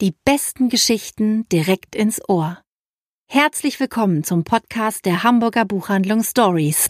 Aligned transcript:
Die 0.00 0.14
besten 0.24 0.70
Geschichten 0.70 1.46
direkt 1.50 1.94
ins 1.94 2.26
Ohr. 2.26 2.62
Herzlich 3.30 3.78
willkommen 3.80 4.24
zum 4.24 4.44
Podcast 4.44 5.04
der 5.04 5.24
Hamburger 5.24 5.66
Buchhandlung 5.66 6.22
Stories. 6.22 6.88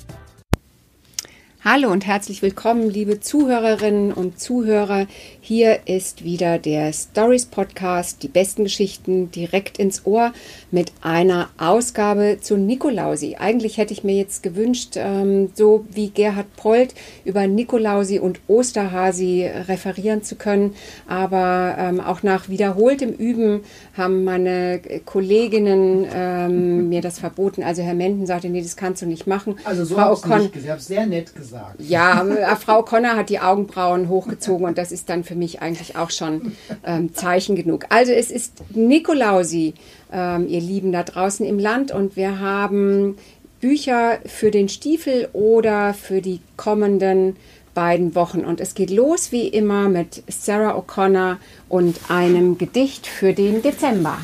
Hallo 1.62 1.92
und 1.92 2.06
herzlich 2.06 2.40
willkommen, 2.40 2.88
liebe 2.88 3.20
Zuhörerinnen 3.20 4.14
und 4.14 4.40
Zuhörer. 4.40 5.06
Hier 5.42 5.80
ist 5.84 6.24
wieder 6.24 6.58
der 6.58 6.90
Stories 6.94 7.44
Podcast, 7.44 8.22
die 8.22 8.28
besten 8.28 8.64
Geschichten 8.64 9.30
direkt 9.30 9.78
ins 9.78 10.06
Ohr 10.06 10.32
mit 10.70 10.90
einer 11.02 11.50
Ausgabe 11.58 12.38
zu 12.40 12.56
Nikolausi. 12.56 13.36
Eigentlich 13.38 13.76
hätte 13.76 13.92
ich 13.92 14.02
mir 14.04 14.16
jetzt 14.16 14.42
gewünscht, 14.42 14.94
ähm, 14.96 15.50
so 15.52 15.84
wie 15.90 16.08
Gerhard 16.08 16.46
Polt 16.56 16.94
über 17.26 17.46
Nikolausi 17.46 18.18
und 18.18 18.40
Osterhasi 18.48 19.46
referieren 19.68 20.22
zu 20.22 20.36
können. 20.36 20.74
Aber 21.06 21.76
ähm, 21.78 22.00
auch 22.00 22.22
nach 22.22 22.48
wiederholtem 22.48 23.12
Üben 23.12 23.64
haben 23.98 24.24
meine 24.24 24.80
Kolleginnen 25.04 26.06
ähm, 26.10 26.88
mir 26.88 27.02
das 27.02 27.18
verboten. 27.18 27.62
Also 27.62 27.82
Herr 27.82 27.92
Menden 27.92 28.24
sagte, 28.24 28.48
nee, 28.48 28.62
das 28.62 28.78
kannst 28.78 29.02
du 29.02 29.06
nicht 29.06 29.26
machen. 29.26 29.56
Also 29.64 29.84
so 29.84 30.00
habe 30.00 30.14
ich 30.14 30.24
nicht 30.24 30.52
gesagt. 30.54 30.80
sehr 30.80 31.04
nett 31.04 31.34
gesagt 31.34 31.49
gesagt. 31.50 31.80
Ja, 31.80 32.24
äh, 32.24 32.56
Frau 32.56 32.82
Conner 32.82 33.16
hat 33.16 33.28
die 33.28 33.40
Augenbrauen 33.40 34.08
hochgezogen 34.08 34.66
und 34.66 34.78
das 34.78 34.92
ist 34.92 35.08
dann 35.08 35.24
für 35.24 35.34
mich 35.34 35.60
eigentlich 35.60 35.96
auch 35.96 36.10
schon 36.10 36.52
ähm, 36.84 37.14
Zeichen 37.14 37.56
genug. 37.56 37.86
Also 37.88 38.12
es 38.12 38.30
ist 38.30 38.62
Nikolausi, 38.70 39.74
ähm, 40.12 40.48
ihr 40.48 40.60
Lieben 40.60 40.92
da 40.92 41.02
draußen 41.02 41.44
im 41.44 41.58
Land 41.58 41.92
und 41.92 42.16
wir 42.16 42.38
haben 42.40 43.16
Bücher 43.60 44.18
für 44.24 44.50
den 44.50 44.68
Stiefel 44.68 45.28
oder 45.32 45.92
für 45.92 46.22
die 46.22 46.40
kommenden 46.56 47.36
beiden 47.74 48.14
Wochen. 48.14 48.44
Und 48.44 48.60
es 48.60 48.74
geht 48.74 48.90
los 48.90 49.32
wie 49.32 49.48
immer 49.48 49.88
mit 49.88 50.22
Sarah 50.28 50.76
O'Connor 50.76 51.36
und 51.68 51.98
einem 52.08 52.58
Gedicht 52.58 53.06
für 53.06 53.32
den 53.32 53.62
Dezember. 53.62 54.18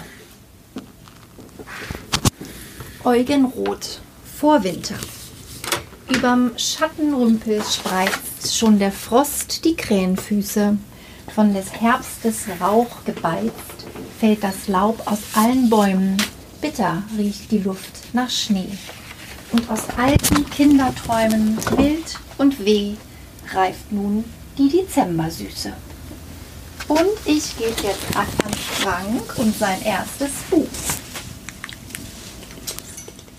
Eugen 3.04 3.44
Roth, 3.44 4.00
Vorwinter. 4.24 4.96
Überm 6.08 6.52
Schattenrümpel 6.56 7.62
spreizt 7.64 8.56
schon 8.56 8.78
der 8.78 8.92
Frost 8.92 9.64
die 9.64 9.74
Krähenfüße. 9.74 10.78
Von 11.34 11.52
des 11.52 11.72
Herbstes 11.72 12.44
Rauch 12.60 13.04
gebeizt 13.04 13.86
fällt 14.20 14.44
das 14.44 14.68
Laub 14.68 15.02
aus 15.06 15.18
allen 15.34 15.68
Bäumen. 15.68 16.16
Bitter 16.60 17.02
riecht 17.18 17.50
die 17.50 17.58
Luft 17.58 18.14
nach 18.14 18.30
Schnee. 18.30 18.68
Und 19.50 19.68
aus 19.68 19.82
alten 19.96 20.48
Kinderträumen 20.50 21.58
wild 21.76 22.18
und 22.38 22.64
weh 22.64 22.94
reift 23.52 23.90
nun 23.90 24.24
die 24.56 24.68
Dezembersüße. 24.68 25.72
Und 26.88 27.18
ich 27.24 27.56
gebe 27.56 27.74
jetzt 27.82 28.16
an 28.16 28.52
Frank 28.52 29.38
und 29.38 29.56
sein 29.58 29.82
erstes 29.82 30.30
Buch. 30.50 30.68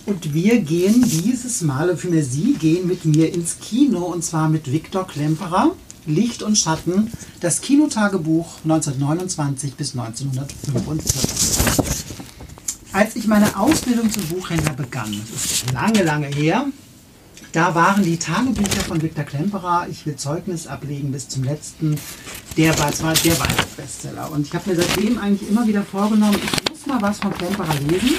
Und 0.07 0.33
wir 0.33 0.61
gehen 0.61 1.03
dieses 1.03 1.59
Mal, 1.59 1.89
oder 1.89 1.97
vielmehr 1.97 2.23
Sie 2.23 2.53
gehen 2.53 2.87
mit 2.87 3.03
mir 3.03 3.33
ins 3.33 3.59
Kino 3.59 4.05
und 4.05 4.23
zwar 4.23 4.47
mit 4.47 4.71
Viktor 4.71 5.05
Klemperer, 5.05 5.75
Licht 6.05 6.43
und 6.43 6.57
Schatten, 6.57 7.11
das 7.41 7.59
Kinotagebuch 7.59 8.59
1929 8.63 9.73
bis 9.75 9.97
1945. 9.97 11.27
Als 12.93 13.17
ich 13.17 13.27
meine 13.27 13.59
Ausbildung 13.59 14.09
zum 14.09 14.23
Buchhändler 14.27 14.75
begann, 14.75 15.13
das 15.29 15.43
ist 15.43 15.73
lange, 15.73 16.03
lange 16.03 16.27
her, 16.27 16.67
da 17.51 17.75
waren 17.75 18.01
die 18.01 18.15
Tagebücher 18.15 18.79
von 18.87 19.01
Viktor 19.01 19.25
Klemperer, 19.25 19.87
ich 19.91 20.05
will 20.05 20.15
Zeugnis 20.15 20.67
ablegen 20.67 21.11
bis 21.11 21.27
zum 21.27 21.43
letzten, 21.43 21.99
der 22.55 22.79
war 22.79 22.93
zwar 22.93 23.13
der 23.13 23.37
war 23.37 23.49
ein 23.49 23.55
Bestseller. 23.75 24.31
Und 24.31 24.47
ich 24.47 24.53
habe 24.53 24.69
mir 24.69 24.77
seitdem 24.77 25.17
eigentlich 25.17 25.49
immer 25.49 25.67
wieder 25.67 25.83
vorgenommen, 25.83 26.39
ich 26.41 26.69
muss 26.69 26.85
mal 26.85 27.01
was 27.01 27.19
von 27.19 27.33
Klemperer 27.33 27.75
lesen 27.89 28.15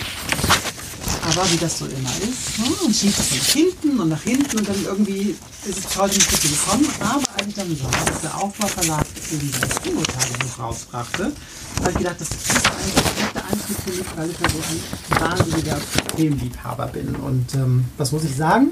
aber 1.38 1.50
wie 1.52 1.56
das 1.56 1.78
so 1.78 1.86
immer 1.86 2.10
ist, 2.20 2.58
ne? 2.58 2.66
und 2.84 2.94
schiebt 2.94 3.18
es 3.18 3.30
nach 3.30 3.54
hinten 3.54 4.00
und 4.00 4.08
nach 4.08 4.22
hinten 4.22 4.58
und 4.58 4.68
dann 4.68 4.84
irgendwie 4.84 5.36
ist 5.66 5.78
es 5.78 5.96
heute 5.96 6.14
nicht 6.14 6.32
dazu 6.32 6.48
gekommen. 6.48 6.88
Aber 7.00 7.22
als 7.36 7.46
ich 7.46 7.54
dann 7.54 7.76
sah, 7.76 8.04
dass 8.04 8.20
der 8.22 8.36
Aufbauverlag 8.36 9.06
eben 9.32 9.52
das 9.60 9.82
Kino-Tagebuch 9.82 10.58
rausbrachte, 10.58 11.32
habe 11.80 11.90
ich 11.90 11.98
gedacht, 11.98 12.16
das 12.18 12.28
ist 12.28 12.66
eigentlich 12.66 12.94
der 12.94 13.02
perfekte 13.02 13.44
Einstieg 13.44 13.76
für 13.84 13.90
mich, 13.90 14.06
weil 14.16 14.30
ich 14.30 14.40
ja 14.40 14.48
so 14.48 14.58
ein 14.58 15.20
wahnsinniger 15.20 15.76
Filmliebhaber 16.16 16.86
bin. 16.86 17.14
Und 17.16 17.54
ähm, 17.54 17.84
was 17.96 18.12
muss 18.12 18.24
ich 18.24 18.34
sagen? 18.34 18.68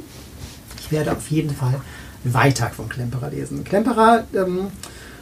Ich 0.81 0.91
werde 0.91 1.13
auf 1.13 1.31
jeden 1.31 1.55
Fall 1.55 1.81
weiter 2.25 2.71
von 2.71 2.89
Klemperer 2.89 3.31
lesen. 3.31 3.63
Klemperer 3.63 4.25
ähm, 4.35 4.73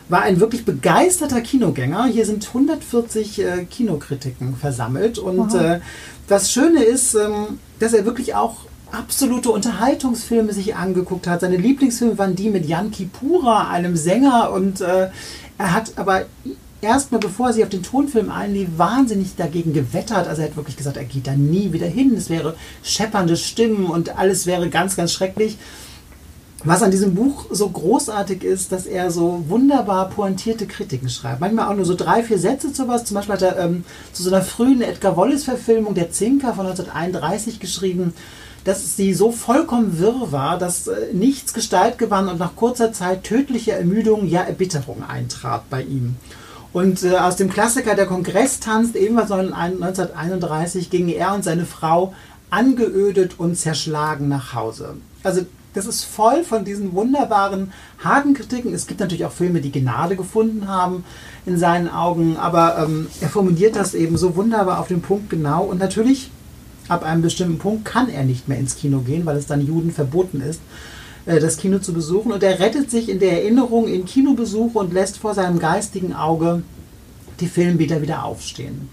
war 0.09 0.22
ein 0.22 0.41
wirklich 0.41 0.65
begeisterter 0.65 1.41
Kinogänger. 1.41 2.06
Hier 2.06 2.26
sind 2.26 2.47
140 2.47 3.38
äh, 3.38 3.65
Kinokritiken 3.65 4.56
versammelt 4.56 5.19
und 5.19 5.54
äh, 5.54 5.81
das 6.28 6.53
Schöne 6.53 6.82
ist, 6.82 7.15
ähm, 7.15 7.59
dass 7.78 7.92
er 7.92 8.04
wirklich 8.04 8.34
auch 8.34 8.56
absolute 8.92 9.50
Unterhaltungsfilme 9.50 10.53
sich 10.53 10.76
angeguckt 10.76 11.26
hat. 11.26 11.41
Seine 11.41 11.56
Lieblingsfilme 11.56 12.19
waren 12.19 12.37
die 12.37 12.50
mit 12.50 12.66
Jan 12.66 12.91
Kipura, 12.91 13.69
einem 13.69 13.97
Sänger 13.97 14.53
und 14.53 14.81
äh, 14.81 15.09
er 15.59 15.75
hat 15.75 15.92
aber 15.97 16.26
erstmal, 16.81 17.21
bevor 17.21 17.48
er 17.48 17.53
sich 17.54 17.65
auf 17.65 17.71
den 17.71 17.82
Tonfilm 17.82 18.31
einlief, 18.31 18.69
wahnsinnig 18.76 19.34
dagegen 19.36 19.72
gewettert. 19.72 20.28
Also 20.28 20.42
er 20.42 20.48
hat 20.48 20.56
wirklich 20.56 20.76
gesagt, 20.76 20.97
er 20.97 21.04
geht 21.04 21.26
da 21.26 21.34
nie 21.34 21.72
wieder 21.72 21.86
hin. 21.86 22.15
Es 22.16 22.31
wäre 22.31 22.56
scheppernde 22.82 23.36
Stimmen 23.36 23.86
und 23.86 24.16
alles 24.16 24.47
wäre 24.47 24.69
ganz, 24.69 24.97
ganz 24.97 25.12
schrecklich. 25.12 25.56
Was 26.66 26.82
an 26.82 26.91
diesem 26.91 27.14
Buch 27.14 27.44
so 27.50 27.69
großartig 27.69 28.42
ist, 28.42 28.72
dass 28.72 28.86
er 28.86 29.10
so 29.10 29.44
wunderbar 29.48 30.08
pointierte 30.08 30.66
Kritiken 30.66 31.10
schreibt. 31.10 31.41
Manchmal 31.41 31.69
auch 31.69 31.76
nur 31.76 31.84
so 31.84 31.94
drei, 31.94 32.22
vier 32.22 32.38
Sätze 32.38 32.72
zu 32.72 32.88
was. 32.88 33.04
Zum 33.04 33.16
Beispiel 33.16 33.34
hat 33.34 33.42
er 33.42 33.58
ähm, 33.58 33.84
zu 34.14 34.22
so 34.22 34.30
einer 34.30 34.42
frühen 34.42 34.80
Edgar 34.80 35.14
Wallace-Verfilmung, 35.14 35.94
der 35.94 36.10
Zinker 36.10 36.54
von 36.54 36.66
1931, 36.66 37.60
geschrieben, 37.60 38.14
dass 38.64 38.97
sie 38.97 39.12
so 39.12 39.30
vollkommen 39.30 39.98
wirr 39.98 40.32
war, 40.32 40.58
dass 40.58 40.86
äh, 40.86 41.12
nichts 41.12 41.53
Gestalt 41.53 41.98
gewann 41.98 42.30
und 42.30 42.38
nach 42.38 42.56
kurzer 42.56 42.94
Zeit 42.94 43.24
tödliche 43.24 43.72
Ermüdung, 43.72 44.26
ja 44.26 44.41
Erbitterung 44.41 45.04
eintrat 45.06 45.69
bei 45.69 45.82
ihm. 45.82 46.16
Und 46.72 47.04
äh, 47.04 47.19
aus 47.19 47.36
dem 47.36 47.50
Klassiker 47.50 47.94
Der 47.94 48.06
Kongress 48.06 48.60
tanzt, 48.60 48.97
ebenfalls 48.97 49.30
1931, 49.30 50.88
gingen 50.88 51.10
er 51.10 51.34
und 51.34 51.44
seine 51.44 51.66
Frau 51.66 52.14
angeödet 52.48 53.34
und 53.38 53.56
zerschlagen 53.56 54.28
nach 54.28 54.54
Hause. 54.54 54.97
Also 55.22 55.42
das 55.74 55.86
ist 55.86 56.04
voll 56.04 56.44
von 56.44 56.64
diesen 56.64 56.94
wunderbaren, 56.94 57.72
harten 58.02 58.32
Kritiken. 58.34 58.72
Es 58.72 58.86
gibt 58.86 59.00
natürlich 59.00 59.24
auch 59.24 59.32
Filme, 59.32 59.60
die 59.60 59.72
Gnade 59.72 60.16
gefunden 60.16 60.68
haben 60.68 61.04
in 61.46 61.58
seinen 61.58 61.88
Augen, 61.88 62.36
aber 62.36 62.78
ähm, 62.78 63.08
er 63.20 63.28
formuliert 63.28 63.76
das 63.76 63.94
eben 63.94 64.16
so 64.16 64.36
wunderbar 64.36 64.80
auf 64.80 64.88
den 64.88 65.02
Punkt 65.02 65.30
genau. 65.30 65.64
Und 65.64 65.78
natürlich, 65.78 66.30
ab 66.88 67.02
einem 67.04 67.22
bestimmten 67.22 67.58
Punkt 67.58 67.84
kann 67.84 68.08
er 68.08 68.24
nicht 68.24 68.48
mehr 68.48 68.58
ins 68.58 68.76
Kino 68.76 69.00
gehen, 69.00 69.26
weil 69.26 69.36
es 69.36 69.46
dann 69.46 69.66
Juden 69.66 69.90
verboten 69.90 70.40
ist, 70.40 70.60
äh, 71.26 71.40
das 71.40 71.56
Kino 71.56 71.80
zu 71.80 71.92
besuchen. 71.92 72.32
Und 72.32 72.42
er 72.42 72.60
rettet 72.60 72.91
sich 72.91 73.08
in 73.08 73.18
der 73.18 73.42
Erinnerung 73.42 73.88
in 73.88 74.04
Kinobesuche 74.04 74.78
und 74.78 74.92
lässt 74.92 75.18
vor 75.18 75.34
seinem 75.34 75.58
geistigen 75.58 76.14
Auge 76.14 76.62
die 77.41 77.48
Filmbilder 77.48 78.00
wieder 78.00 78.24
aufstehen 78.24 78.88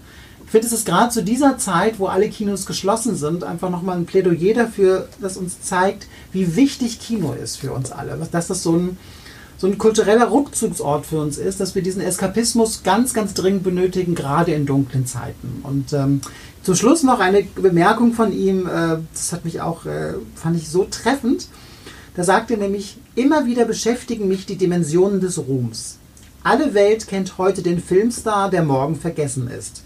finde, 0.52 0.66
es 0.66 0.72
ist 0.72 0.86
gerade 0.86 1.10
zu 1.10 1.24
dieser 1.24 1.58
Zeit, 1.58 1.98
wo 1.98 2.06
alle 2.06 2.28
Kinos 2.28 2.66
geschlossen 2.66 3.16
sind, 3.16 3.42
einfach 3.42 3.70
nochmal 3.70 3.96
ein 3.96 4.06
Plädoyer 4.06 4.54
dafür, 4.54 5.08
das 5.20 5.36
uns 5.36 5.62
zeigt, 5.62 6.06
wie 6.30 6.54
wichtig 6.54 7.00
Kino 7.00 7.32
ist 7.32 7.56
für 7.56 7.72
uns 7.72 7.90
alle. 7.90 8.16
Dass 8.30 8.46
das 8.46 8.62
so 8.62 8.76
ein, 8.76 8.98
so 9.56 9.66
ein 9.66 9.78
kultureller 9.78 10.30
Rückzugsort 10.30 11.06
für 11.06 11.20
uns 11.20 11.38
ist, 11.38 11.58
dass 11.58 11.74
wir 11.74 11.82
diesen 11.82 12.02
Eskapismus 12.02 12.82
ganz, 12.82 13.14
ganz 13.14 13.34
dringend 13.34 13.64
benötigen, 13.64 14.14
gerade 14.14 14.52
in 14.52 14.66
dunklen 14.66 15.06
Zeiten. 15.06 15.60
Und 15.62 15.92
ähm, 15.94 16.20
zum 16.62 16.74
Schluss 16.74 17.02
noch 17.02 17.18
eine 17.18 17.42
Bemerkung 17.42 18.12
von 18.12 18.32
ihm, 18.32 18.66
äh, 18.66 18.98
das 19.12 19.32
hat 19.32 19.44
mich 19.44 19.60
auch, 19.60 19.86
äh, 19.86 20.14
fand 20.34 20.56
ich 20.56 20.68
so 20.68 20.84
treffend. 20.84 21.48
Da 22.14 22.24
sagt 22.24 22.50
er 22.50 22.58
nämlich, 22.58 22.98
immer 23.14 23.46
wieder 23.46 23.64
beschäftigen 23.64 24.28
mich 24.28 24.44
die 24.44 24.56
Dimensionen 24.56 25.20
des 25.20 25.38
Ruhms. 25.38 25.96
Alle 26.44 26.74
Welt 26.74 27.08
kennt 27.08 27.38
heute 27.38 27.62
den 27.62 27.80
Filmstar, 27.80 28.50
der 28.50 28.64
morgen 28.64 28.96
vergessen 28.96 29.48
ist. 29.48 29.82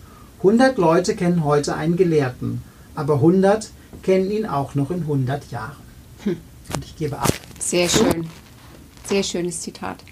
100 0.46 0.78
Leute 0.78 1.16
kennen 1.16 1.42
heute 1.42 1.74
einen 1.74 1.96
Gelehrten, 1.96 2.62
aber 2.94 3.14
100 3.14 3.68
kennen 4.04 4.30
ihn 4.30 4.46
auch 4.46 4.76
noch 4.76 4.92
in 4.92 5.00
100 5.00 5.50
Jahren. 5.50 5.76
Hm. 6.22 6.36
Und 6.72 6.84
ich 6.84 6.94
gebe 6.94 7.18
ab. 7.18 7.32
Sehr 7.58 7.88
schön. 7.88 8.28
Sehr 9.06 9.24
schönes 9.24 9.60
Zitat. 9.60 10.04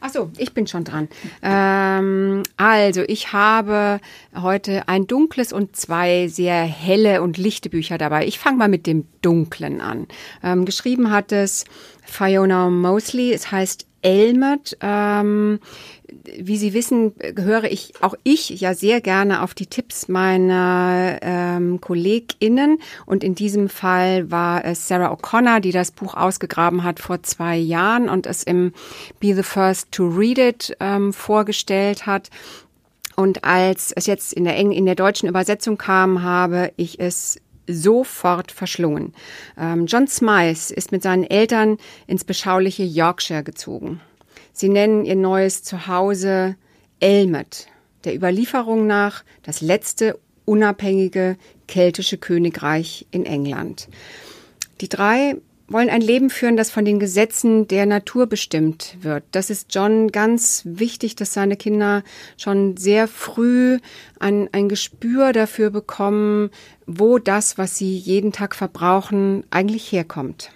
Achso, 0.00 0.32
ich 0.38 0.52
bin 0.52 0.66
schon 0.66 0.82
dran. 0.82 1.08
Ähm, 1.40 2.42
also, 2.56 3.02
ich 3.06 3.32
habe 3.32 4.00
heute 4.34 4.88
ein 4.88 5.06
dunkles 5.06 5.52
und 5.52 5.76
zwei 5.76 6.26
sehr 6.26 6.64
helle 6.64 7.22
und 7.22 7.38
lichte 7.38 7.70
Bücher 7.70 7.96
dabei. 7.96 8.26
Ich 8.26 8.40
fange 8.40 8.58
mal 8.58 8.68
mit 8.68 8.88
dem 8.88 9.06
dunklen 9.20 9.80
an. 9.80 10.08
Ähm, 10.42 10.64
geschrieben 10.64 11.12
hat 11.12 11.30
es 11.30 11.64
Fiona 12.04 12.68
Mosley. 12.70 13.32
Es 13.32 13.52
heißt 13.52 13.86
Elmet. 14.02 14.76
Ähm, 14.80 15.60
wie 16.38 16.56
Sie 16.56 16.74
wissen, 16.74 17.12
höre 17.36 17.64
ich 17.64 17.94
auch 18.00 18.14
ich 18.24 18.48
ja 18.48 18.74
sehr 18.74 19.00
gerne 19.00 19.42
auf 19.42 19.54
die 19.54 19.66
Tipps 19.66 20.08
meiner 20.08 21.18
ähm, 21.22 21.80
KollegInnen. 21.80 22.78
Und 23.06 23.24
in 23.24 23.34
diesem 23.34 23.68
Fall 23.68 24.30
war 24.30 24.64
es 24.64 24.88
Sarah 24.88 25.12
O'Connor, 25.12 25.60
die 25.60 25.72
das 25.72 25.90
Buch 25.90 26.14
ausgegraben 26.14 26.84
hat 26.84 27.00
vor 27.00 27.22
zwei 27.22 27.56
Jahren 27.56 28.08
und 28.08 28.26
es 28.26 28.42
im 28.42 28.72
Be 29.20 29.34
the 29.34 29.42
First 29.42 29.92
to 29.92 30.08
Read 30.08 30.38
It 30.38 30.76
ähm, 30.80 31.12
vorgestellt 31.12 32.06
hat. 32.06 32.30
Und 33.16 33.44
als 33.44 33.92
es 33.92 34.06
jetzt 34.06 34.32
in 34.32 34.44
der, 34.44 34.56
in 34.56 34.86
der 34.86 34.94
deutschen 34.94 35.28
Übersetzung 35.28 35.76
kam, 35.76 36.22
habe 36.22 36.72
ich 36.76 36.98
es 36.98 37.38
sofort 37.66 38.50
verschlungen. 38.50 39.14
Ähm, 39.58 39.86
John 39.86 40.06
Smythe 40.08 40.74
ist 40.74 40.92
mit 40.92 41.02
seinen 41.02 41.24
Eltern 41.24 41.78
ins 42.06 42.24
beschauliche 42.24 42.82
Yorkshire 42.82 43.42
gezogen. 43.42 44.00
Sie 44.52 44.68
nennen 44.68 45.04
ihr 45.04 45.16
neues 45.16 45.62
Zuhause 45.62 46.56
Elmet, 47.00 47.68
der 48.04 48.14
Überlieferung 48.14 48.86
nach 48.86 49.24
das 49.42 49.60
letzte 49.60 50.18
unabhängige 50.44 51.36
keltische 51.68 52.18
Königreich 52.18 53.06
in 53.10 53.24
England. 53.24 53.88
Die 54.80 54.88
drei 54.88 55.36
wollen 55.68 55.88
ein 55.88 56.02
Leben 56.02 56.30
führen, 56.30 56.56
das 56.56 56.70
von 56.70 56.84
den 56.84 56.98
Gesetzen 56.98 57.66
der 57.66 57.86
Natur 57.86 58.26
bestimmt 58.26 58.96
wird. 59.00 59.24
Das 59.32 59.48
ist 59.48 59.74
John 59.74 60.08
ganz 60.08 60.62
wichtig, 60.64 61.16
dass 61.16 61.32
seine 61.32 61.56
Kinder 61.56 62.02
schon 62.36 62.76
sehr 62.76 63.08
früh 63.08 63.78
ein, 64.18 64.48
ein 64.52 64.68
Gespür 64.68 65.32
dafür 65.32 65.70
bekommen, 65.70 66.50
wo 66.86 67.18
das, 67.18 67.58
was 67.58 67.76
sie 67.76 67.96
jeden 67.96 68.32
Tag 68.32 68.54
verbrauchen, 68.54 69.44
eigentlich 69.50 69.90
herkommt. 69.90 70.50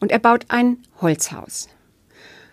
Und 0.00 0.10
er 0.10 0.18
baut 0.18 0.46
ein 0.48 0.78
Holzhaus, 1.00 1.68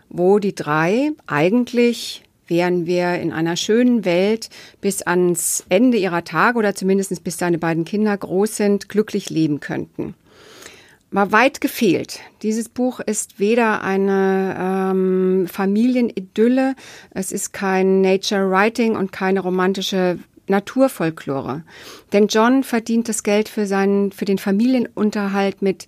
wo 0.10 0.40
die 0.40 0.56
drei 0.56 1.12
eigentlich 1.26 2.24
wären 2.48 2.86
wir 2.86 3.16
in 3.16 3.34
einer 3.34 3.58
schönen 3.58 4.06
Welt 4.06 4.50
bis 4.80 5.02
ans 5.02 5.66
Ende 5.68 5.98
ihrer 5.98 6.24
Tage 6.24 6.58
oder 6.58 6.76
zumindest 6.76 7.24
bis 7.24 7.38
seine 7.38 7.58
beiden 7.58 7.84
Kinder 7.84 8.16
groß 8.16 8.56
sind, 8.56 8.88
glücklich 8.88 9.30
leben 9.30 9.60
könnten 9.60 10.16
war 11.12 11.32
weit 11.32 11.62
gefehlt. 11.62 12.20
Dieses 12.42 12.70
Buch 12.70 13.00
ist 13.00 13.40
weder 13.40 13.82
eine 13.82 14.56
ähm, 14.60 15.48
Familienidylle, 15.48 16.76
es 17.12 17.32
ist 17.32 17.54
kein 17.54 18.02
Nature 18.02 18.50
Writing 18.50 18.96
und 18.96 19.12
keine 19.12 19.40
romantische 19.40 20.20
Naturfolklore. 20.48 21.64
Denn 22.14 22.28
John 22.28 22.64
verdient 22.64 23.10
das 23.10 23.24
Geld 23.24 23.50
für 23.50 23.66
seinen, 23.66 24.12
für 24.12 24.26
den 24.26 24.38
Familienunterhalt 24.38 25.62
mit 25.62 25.88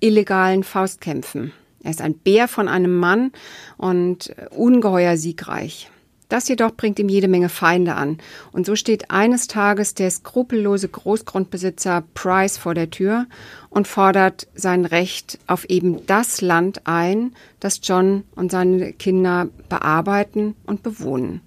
illegalen 0.00 0.62
Faustkämpfen. 0.62 1.52
Er 1.84 1.90
ist 1.90 2.00
ein 2.00 2.14
Bär 2.14 2.48
von 2.48 2.66
einem 2.66 2.98
Mann 2.98 3.30
und 3.76 4.34
ungeheuer 4.50 5.16
siegreich. 5.16 5.90
Das 6.28 6.48
jedoch 6.48 6.74
bringt 6.74 6.98
ihm 6.98 7.08
jede 7.08 7.28
Menge 7.28 7.50
Feinde 7.50 7.94
an. 7.94 8.18
Und 8.50 8.66
so 8.66 8.74
steht 8.74 9.10
eines 9.10 9.46
Tages 9.46 9.94
der 9.94 10.10
skrupellose 10.10 10.88
Großgrundbesitzer 10.88 12.02
Price 12.14 12.56
vor 12.56 12.74
der 12.74 12.90
Tür 12.90 13.26
und 13.68 13.86
fordert 13.86 14.48
sein 14.54 14.86
Recht 14.86 15.38
auf 15.46 15.66
eben 15.66 16.04
das 16.06 16.40
Land 16.40 16.86
ein, 16.86 17.34
das 17.60 17.80
John 17.82 18.24
und 18.34 18.50
seine 18.50 18.94
Kinder 18.94 19.48
bearbeiten 19.68 20.56
und 20.66 20.82
bewohnen. 20.82 21.42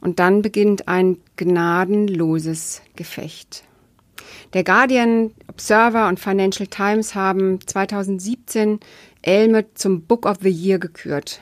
Und 0.00 0.18
dann 0.18 0.42
beginnt 0.42 0.88
ein 0.88 1.18
gnadenloses 1.36 2.82
Gefecht. 2.96 3.64
Der 4.54 4.64
Guardian, 4.64 5.32
Observer 5.48 6.08
und 6.08 6.18
Financial 6.18 6.66
Times 6.66 7.14
haben 7.14 7.60
2017 7.66 8.80
Elmet 9.22 9.78
zum 9.78 10.02
Book 10.02 10.26
of 10.26 10.38
the 10.42 10.50
Year 10.50 10.78
gekürt. 10.78 11.40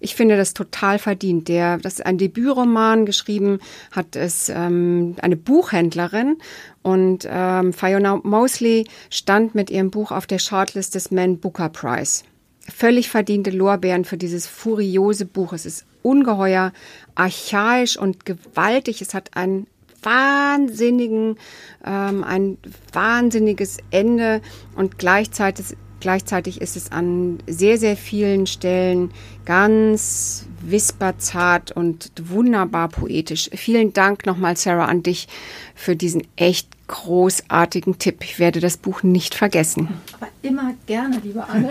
Ich 0.00 0.14
finde 0.14 0.36
das 0.36 0.54
total 0.54 0.98
verdient. 0.98 1.48
Der, 1.48 1.78
das 1.78 1.94
ist 1.94 2.06
ein 2.06 2.18
Debütroman 2.18 3.06
geschrieben, 3.06 3.60
hat 3.92 4.16
es 4.16 4.48
ähm, 4.48 5.16
eine 5.20 5.36
Buchhändlerin 5.36 6.38
und 6.82 7.26
ähm, 7.30 7.72
Fiona 7.72 8.20
Mosley 8.22 8.86
stand 9.10 9.54
mit 9.54 9.70
ihrem 9.70 9.90
Buch 9.90 10.10
auf 10.10 10.26
der 10.26 10.38
Shortlist 10.38 10.94
des 10.94 11.10
Man 11.10 11.38
Booker 11.38 11.68
Prize. 11.68 12.24
Völlig 12.60 13.08
verdiente 13.08 13.50
Lorbeeren 13.50 14.04
für 14.04 14.16
dieses 14.16 14.46
furiose 14.46 15.24
Buch. 15.24 15.52
Es 15.52 15.66
ist 15.66 15.84
ungeheuer 16.02 16.72
archaisch 17.14 17.96
und 17.96 18.24
gewaltig. 18.24 19.02
Es 19.02 19.14
hat 19.14 19.36
einen 19.36 19.66
wahnsinnigen, 20.02 21.36
ähm, 21.84 22.24
ein 22.24 22.58
wahnsinniges 22.92 23.78
Ende 23.90 24.40
und 24.76 24.98
gleichzeitig 24.98 25.76
Gleichzeitig 26.00 26.60
ist 26.60 26.76
es 26.76 26.90
an 26.90 27.38
sehr, 27.46 27.76
sehr 27.76 27.96
vielen 27.96 28.46
Stellen 28.46 29.10
ganz 29.44 30.46
wisperzart 30.62 31.72
und 31.72 32.10
wunderbar 32.20 32.88
poetisch. 32.88 33.50
Vielen 33.52 33.92
Dank 33.92 34.26
nochmal, 34.26 34.56
Sarah, 34.56 34.86
an 34.86 35.02
dich 35.02 35.28
für 35.74 35.96
diesen 35.96 36.22
echt 36.36 36.68
großartigen 36.88 37.98
Tipp. 37.98 38.24
Ich 38.24 38.38
werde 38.38 38.60
das 38.60 38.76
Buch 38.76 39.02
nicht 39.02 39.34
vergessen. 39.34 39.88
Aber 40.18 40.28
immer 40.42 40.74
gerne, 40.86 41.20
liebe 41.22 41.46
Anne. 41.46 41.70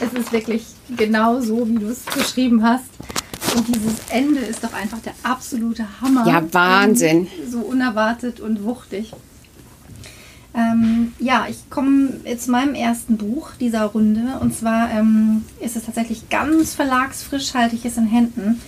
es 0.00 0.12
ist 0.12 0.32
wirklich 0.32 0.64
genau 0.96 1.40
so, 1.40 1.66
wie 1.68 1.76
du 1.76 1.88
es 1.88 2.00
beschrieben 2.00 2.62
hast. 2.62 2.90
Und 3.56 3.68
dieses 3.68 3.94
Ende 4.10 4.40
ist 4.40 4.62
doch 4.62 4.74
einfach 4.74 4.98
der 4.98 5.14
absolute 5.22 5.86
Hammer. 6.00 6.26
Ja, 6.26 6.42
Wahnsinn. 6.52 7.26
So 7.50 7.60
unerwartet 7.60 8.38
und 8.40 8.64
wuchtig. 8.64 9.12
Ähm, 10.56 11.12
ja, 11.18 11.46
ich 11.50 11.68
komme 11.68 12.08
zu 12.38 12.50
meinem 12.50 12.74
ersten 12.74 13.18
Buch 13.18 13.50
dieser 13.60 13.84
Runde. 13.84 14.38
Und 14.40 14.54
zwar 14.54 14.90
ähm, 14.90 15.44
ist 15.60 15.76
es 15.76 15.84
tatsächlich 15.84 16.30
ganz 16.30 16.74
verlagsfrisch, 16.74 17.52
halte 17.54 17.76
ich 17.76 17.84
es 17.84 17.98
in 17.98 18.06
Händen. 18.06 18.60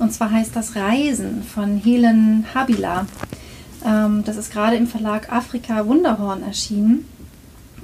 Und 0.00 0.12
zwar 0.12 0.32
heißt 0.32 0.56
das 0.56 0.74
Reisen 0.74 1.44
von 1.44 1.76
Helen 1.76 2.46
Habila. 2.52 3.06
Ähm, 3.84 4.24
das 4.24 4.36
ist 4.36 4.50
gerade 4.50 4.76
im 4.76 4.88
Verlag 4.88 5.32
Afrika 5.32 5.86
Wunderhorn 5.86 6.42
erschienen. 6.42 7.06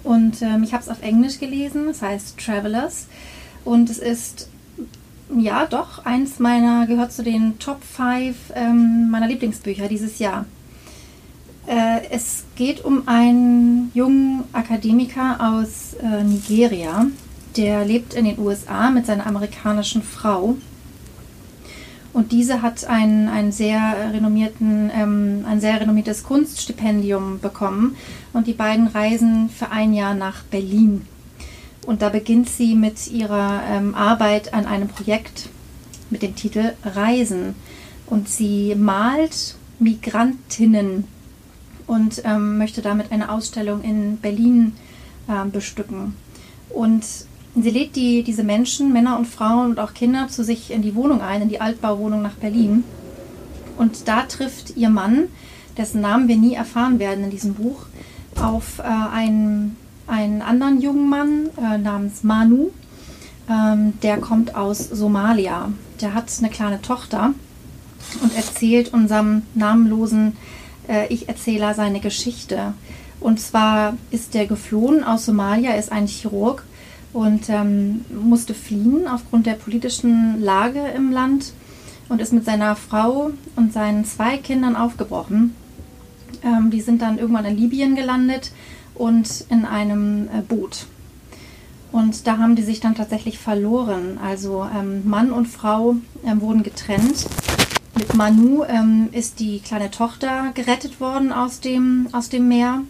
Und 0.02 0.42
ähm, 0.42 0.64
ich 0.64 0.72
habe 0.72 0.82
es 0.82 0.88
auf 0.88 1.02
Englisch 1.02 1.38
gelesen, 1.38 1.88
es 1.88 2.02
heißt 2.02 2.38
Travelers. 2.38 3.06
Und 3.64 3.90
es 3.90 3.98
ist 3.98 4.48
ja 5.36 5.66
doch 5.66 6.04
eins 6.04 6.38
meiner, 6.38 6.86
gehört 6.86 7.12
zu 7.12 7.22
den 7.22 7.58
Top 7.58 7.82
5 7.82 8.36
ähm, 8.54 9.10
meiner 9.10 9.28
Lieblingsbücher 9.28 9.88
dieses 9.88 10.18
Jahr. 10.18 10.46
Äh, 11.66 12.08
es 12.10 12.44
geht 12.54 12.84
um 12.84 13.08
einen 13.08 13.90
jungen 13.92 14.44
Akademiker 14.52 15.38
aus 15.40 15.94
äh, 15.94 16.22
Nigeria, 16.22 17.06
der 17.56 17.84
lebt 17.84 18.14
in 18.14 18.24
den 18.24 18.38
USA 18.38 18.90
mit 18.90 19.06
seiner 19.06 19.26
amerikanischen 19.26 20.02
Frau. 20.02 20.56
Und 22.12 22.32
diese 22.32 22.62
hat 22.62 22.86
ein, 22.86 23.28
ein, 23.28 23.52
sehr 23.52 24.12
renommierten, 24.12 24.90
ähm, 24.94 25.44
ein 25.46 25.60
sehr 25.60 25.80
renommiertes 25.80 26.22
Kunststipendium 26.22 27.40
bekommen. 27.40 27.96
Und 28.32 28.46
die 28.46 28.52
beiden 28.52 28.86
reisen 28.86 29.50
für 29.50 29.70
ein 29.70 29.92
Jahr 29.92 30.14
nach 30.14 30.44
Berlin. 30.44 31.02
Und 31.84 32.00
da 32.00 32.08
beginnt 32.08 32.48
sie 32.48 32.74
mit 32.74 33.08
ihrer 33.08 33.62
ähm, 33.68 33.94
Arbeit 33.94 34.54
an 34.54 34.66
einem 34.66 34.88
Projekt 34.88 35.48
mit 36.08 36.22
dem 36.22 36.36
Titel 36.36 36.72
Reisen. 36.84 37.54
Und 38.06 38.28
sie 38.28 38.74
malt 38.76 39.56
Migrantinnen 39.78 41.04
und 41.86 42.22
ähm, 42.24 42.58
möchte 42.58 42.82
damit 42.82 43.12
eine 43.12 43.30
Ausstellung 43.30 43.82
in 43.82 44.18
Berlin 44.18 44.72
äh, 45.28 45.48
bestücken. 45.48 46.14
Und 46.68 47.04
sie 47.54 47.70
lädt 47.70 47.96
die, 47.96 48.22
diese 48.22 48.44
Menschen, 48.44 48.92
Männer 48.92 49.18
und 49.18 49.26
Frauen 49.26 49.70
und 49.70 49.80
auch 49.80 49.94
Kinder 49.94 50.28
zu 50.28 50.44
sich 50.44 50.70
in 50.70 50.82
die 50.82 50.94
Wohnung 50.94 51.20
ein, 51.20 51.42
in 51.42 51.48
die 51.48 51.60
Altbauwohnung 51.60 52.22
nach 52.22 52.34
Berlin. 52.34 52.84
Und 53.76 54.08
da 54.08 54.22
trifft 54.22 54.76
ihr 54.76 54.88
Mann, 54.88 55.28
dessen 55.76 56.00
Namen 56.00 56.28
wir 56.28 56.36
nie 56.36 56.54
erfahren 56.54 56.98
werden 56.98 57.24
in 57.24 57.30
diesem 57.30 57.54
Buch, 57.54 57.86
auf 58.40 58.78
äh, 58.78 58.82
einen, 58.82 59.76
einen 60.06 60.42
anderen 60.42 60.80
jungen 60.80 61.08
Mann 61.08 61.50
äh, 61.56 61.78
namens 61.78 62.22
Manu. 62.22 62.70
Ähm, 63.48 63.94
der 64.02 64.18
kommt 64.18 64.54
aus 64.54 64.78
Somalia. 64.78 65.70
Der 66.00 66.14
hat 66.14 66.30
eine 66.38 66.50
kleine 66.50 66.82
Tochter 66.82 67.32
und 68.22 68.36
erzählt 68.36 68.92
unserem 68.92 69.42
namenlosen 69.54 70.36
äh, 70.88 71.06
Ich-Erzähler 71.12 71.74
seine 71.74 72.00
Geschichte. 72.00 72.74
Und 73.20 73.40
zwar 73.40 73.96
ist 74.10 74.34
der 74.34 74.46
geflohen 74.46 75.04
aus 75.04 75.24
Somalia, 75.24 75.74
ist 75.74 75.92
ein 75.92 76.06
Chirurg 76.06 76.64
und 77.12 77.48
ähm, 77.48 78.04
musste 78.10 78.54
fliehen 78.54 79.08
aufgrund 79.08 79.46
der 79.46 79.54
politischen 79.54 80.40
Lage 80.40 80.80
im 80.94 81.10
Land 81.10 81.52
und 82.08 82.20
ist 82.20 82.32
mit 82.32 82.44
seiner 82.44 82.76
Frau 82.76 83.30
und 83.56 83.72
seinen 83.72 84.04
zwei 84.04 84.36
Kindern 84.36 84.76
aufgebrochen. 84.76 85.54
Ähm, 86.42 86.70
die 86.70 86.80
sind 86.80 87.02
dann 87.02 87.18
irgendwann 87.18 87.46
in 87.46 87.56
Libyen 87.56 87.96
gelandet 87.96 88.52
und 88.94 89.44
in 89.48 89.64
einem 89.64 90.28
äh, 90.28 90.42
Boot. 90.46 90.86
Und 91.92 92.26
da 92.26 92.38
haben 92.38 92.56
die 92.56 92.62
sich 92.62 92.80
dann 92.80 92.94
tatsächlich 92.94 93.38
verloren. 93.38 94.18
Also 94.22 94.66
ähm, 94.78 95.08
Mann 95.08 95.32
und 95.32 95.46
Frau 95.46 95.96
ähm, 96.24 96.40
wurden 96.42 96.62
getrennt 96.62 97.26
mit 97.96 98.14
Manu 98.14 98.64
ähm, 98.64 99.08
ist 99.12 99.40
die 99.40 99.60
kleine 99.60 99.90
Tochter 99.90 100.52
gerettet 100.54 101.00
worden 101.00 101.32
aus 101.32 101.60
dem, 101.60 102.08
aus 102.12 102.28
dem 102.28 102.48
Meer 102.48 102.82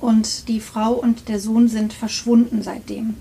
und 0.00 0.48
die 0.48 0.60
Frau 0.60 0.92
und 0.92 1.28
der 1.28 1.38
Sohn 1.38 1.68
sind 1.68 1.92
verschwunden 1.92 2.62
seitdem. 2.62 3.14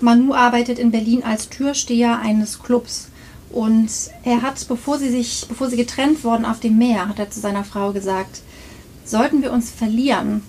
Manu 0.00 0.32
arbeitet 0.32 0.78
in 0.78 0.90
Berlin 0.90 1.22
als 1.22 1.50
Türsteher 1.50 2.18
eines 2.20 2.62
Clubs. 2.62 3.08
Und 3.50 3.90
er 4.22 4.42
hat, 4.42 4.66
bevor 4.68 4.98
sie 4.98 5.10
sich, 5.10 5.44
bevor 5.48 5.68
sie 5.68 5.76
getrennt 5.76 6.22
wurden 6.24 6.44
auf 6.44 6.60
dem 6.60 6.78
Meer, 6.78 7.08
hat 7.08 7.18
er 7.18 7.30
zu 7.30 7.40
seiner 7.40 7.64
Frau 7.64 7.92
gesagt, 7.92 8.42
sollten 9.04 9.42
wir 9.42 9.52
uns 9.52 9.70
verlieren, 9.70 10.42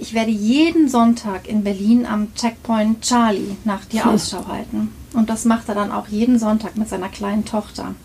ich 0.00 0.14
werde 0.14 0.30
jeden 0.30 0.88
Sonntag 0.88 1.48
in 1.48 1.64
Berlin 1.64 2.06
am 2.06 2.32
Checkpoint 2.34 3.02
Charlie 3.02 3.56
nach 3.64 3.84
dir 3.84 4.04
hm. 4.04 4.12
Ausschau 4.12 4.46
halten. 4.46 4.92
Und 5.12 5.28
das 5.28 5.44
macht 5.44 5.68
er 5.68 5.74
dann 5.74 5.90
auch 5.90 6.06
jeden 6.06 6.38
Sonntag 6.38 6.76
mit 6.76 6.88
seiner 6.88 7.08
kleinen 7.08 7.44
Tochter. 7.44 7.96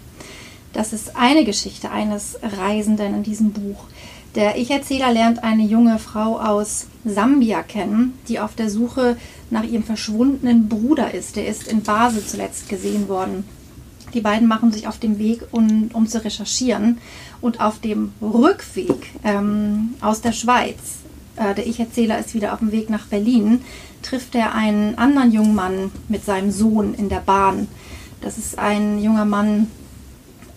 Das 0.74 0.92
ist 0.92 1.16
eine 1.16 1.46
Geschichte 1.46 1.92
eines 1.92 2.38
Reisenden 2.42 3.14
in 3.14 3.24
diesem 3.24 3.52
Buch. 3.52 3.86
Der 4.34 4.58
Ich-Erzähler 4.58 5.12
lernt 5.14 5.44
eine 5.44 5.64
junge 5.64 6.00
Frau 6.00 6.40
aus 6.40 6.88
Sambia 7.06 7.62
kennen, 7.62 8.18
die 8.28 8.40
auf 8.40 8.56
der 8.56 8.72
Suche 8.72 9.16
nach 9.52 9.64
ihrem 9.64 9.84
verschwundenen 9.84 10.68
Bruder 10.68 11.14
ist. 11.14 11.36
Der 11.36 11.48
ist 11.48 11.68
in 11.68 11.84
Basel 11.84 12.26
zuletzt 12.26 12.68
gesehen 12.68 13.08
worden. 13.08 13.44
Die 14.16 14.22
beiden 14.22 14.48
machen 14.48 14.72
sich 14.72 14.88
auf 14.88 14.98
den 14.98 15.20
Weg, 15.20 15.42
um, 15.52 15.92
um 15.94 16.08
zu 16.08 16.24
recherchieren. 16.24 16.98
Und 17.40 17.60
auf 17.60 17.80
dem 17.80 18.14
Rückweg 18.20 19.12
ähm, 19.24 19.94
aus 20.02 20.22
der 20.22 20.32
Schweiz, 20.32 20.80
äh, 21.36 21.54
der 21.54 21.68
Ich-Erzähler 21.68 22.18
ist 22.18 22.34
wieder 22.34 22.54
auf 22.54 22.60
dem 22.60 22.72
Weg 22.72 22.90
nach 22.90 23.06
Berlin, 23.06 23.62
trifft 24.02 24.34
er 24.34 24.56
einen 24.56 24.98
anderen 24.98 25.32
jungen 25.32 25.54
Mann 25.54 25.92
mit 26.10 26.26
seinem 26.26 26.50
Sohn 26.50 26.96
in 26.96 27.10
der 27.10 27.20
Bahn. 27.20 27.68
Das 28.22 28.40
ist 28.40 28.58
ein 28.58 29.04
junger 29.04 29.26
Mann 29.26 29.68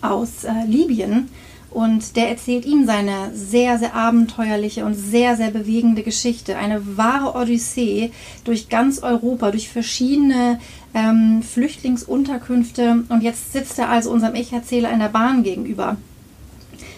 aus 0.01 0.43
äh, 0.43 0.65
Libyen 0.67 1.29
und 1.69 2.15
der 2.15 2.29
erzählt 2.29 2.65
ihm 2.65 2.85
seine 2.85 3.31
sehr, 3.33 3.77
sehr 3.77 3.93
abenteuerliche 3.93 4.85
und 4.85 4.95
sehr, 4.95 5.35
sehr 5.35 5.51
bewegende 5.51 6.01
Geschichte. 6.01 6.57
Eine 6.57 6.97
wahre 6.97 7.37
Odyssee 7.37 8.11
durch 8.45 8.69
ganz 8.69 8.99
Europa, 8.99 9.51
durch 9.51 9.69
verschiedene 9.69 10.59
ähm, 10.93 11.43
Flüchtlingsunterkünfte. 11.43 13.03
Und 13.09 13.21
jetzt 13.21 13.51
sitzt 13.51 13.77
er 13.77 13.89
also 13.89 14.11
unserem 14.11 14.35
Ich-Erzähler 14.35 14.91
in 14.91 14.99
der 14.99 15.09
Bahn 15.09 15.43
gegenüber. 15.43 15.97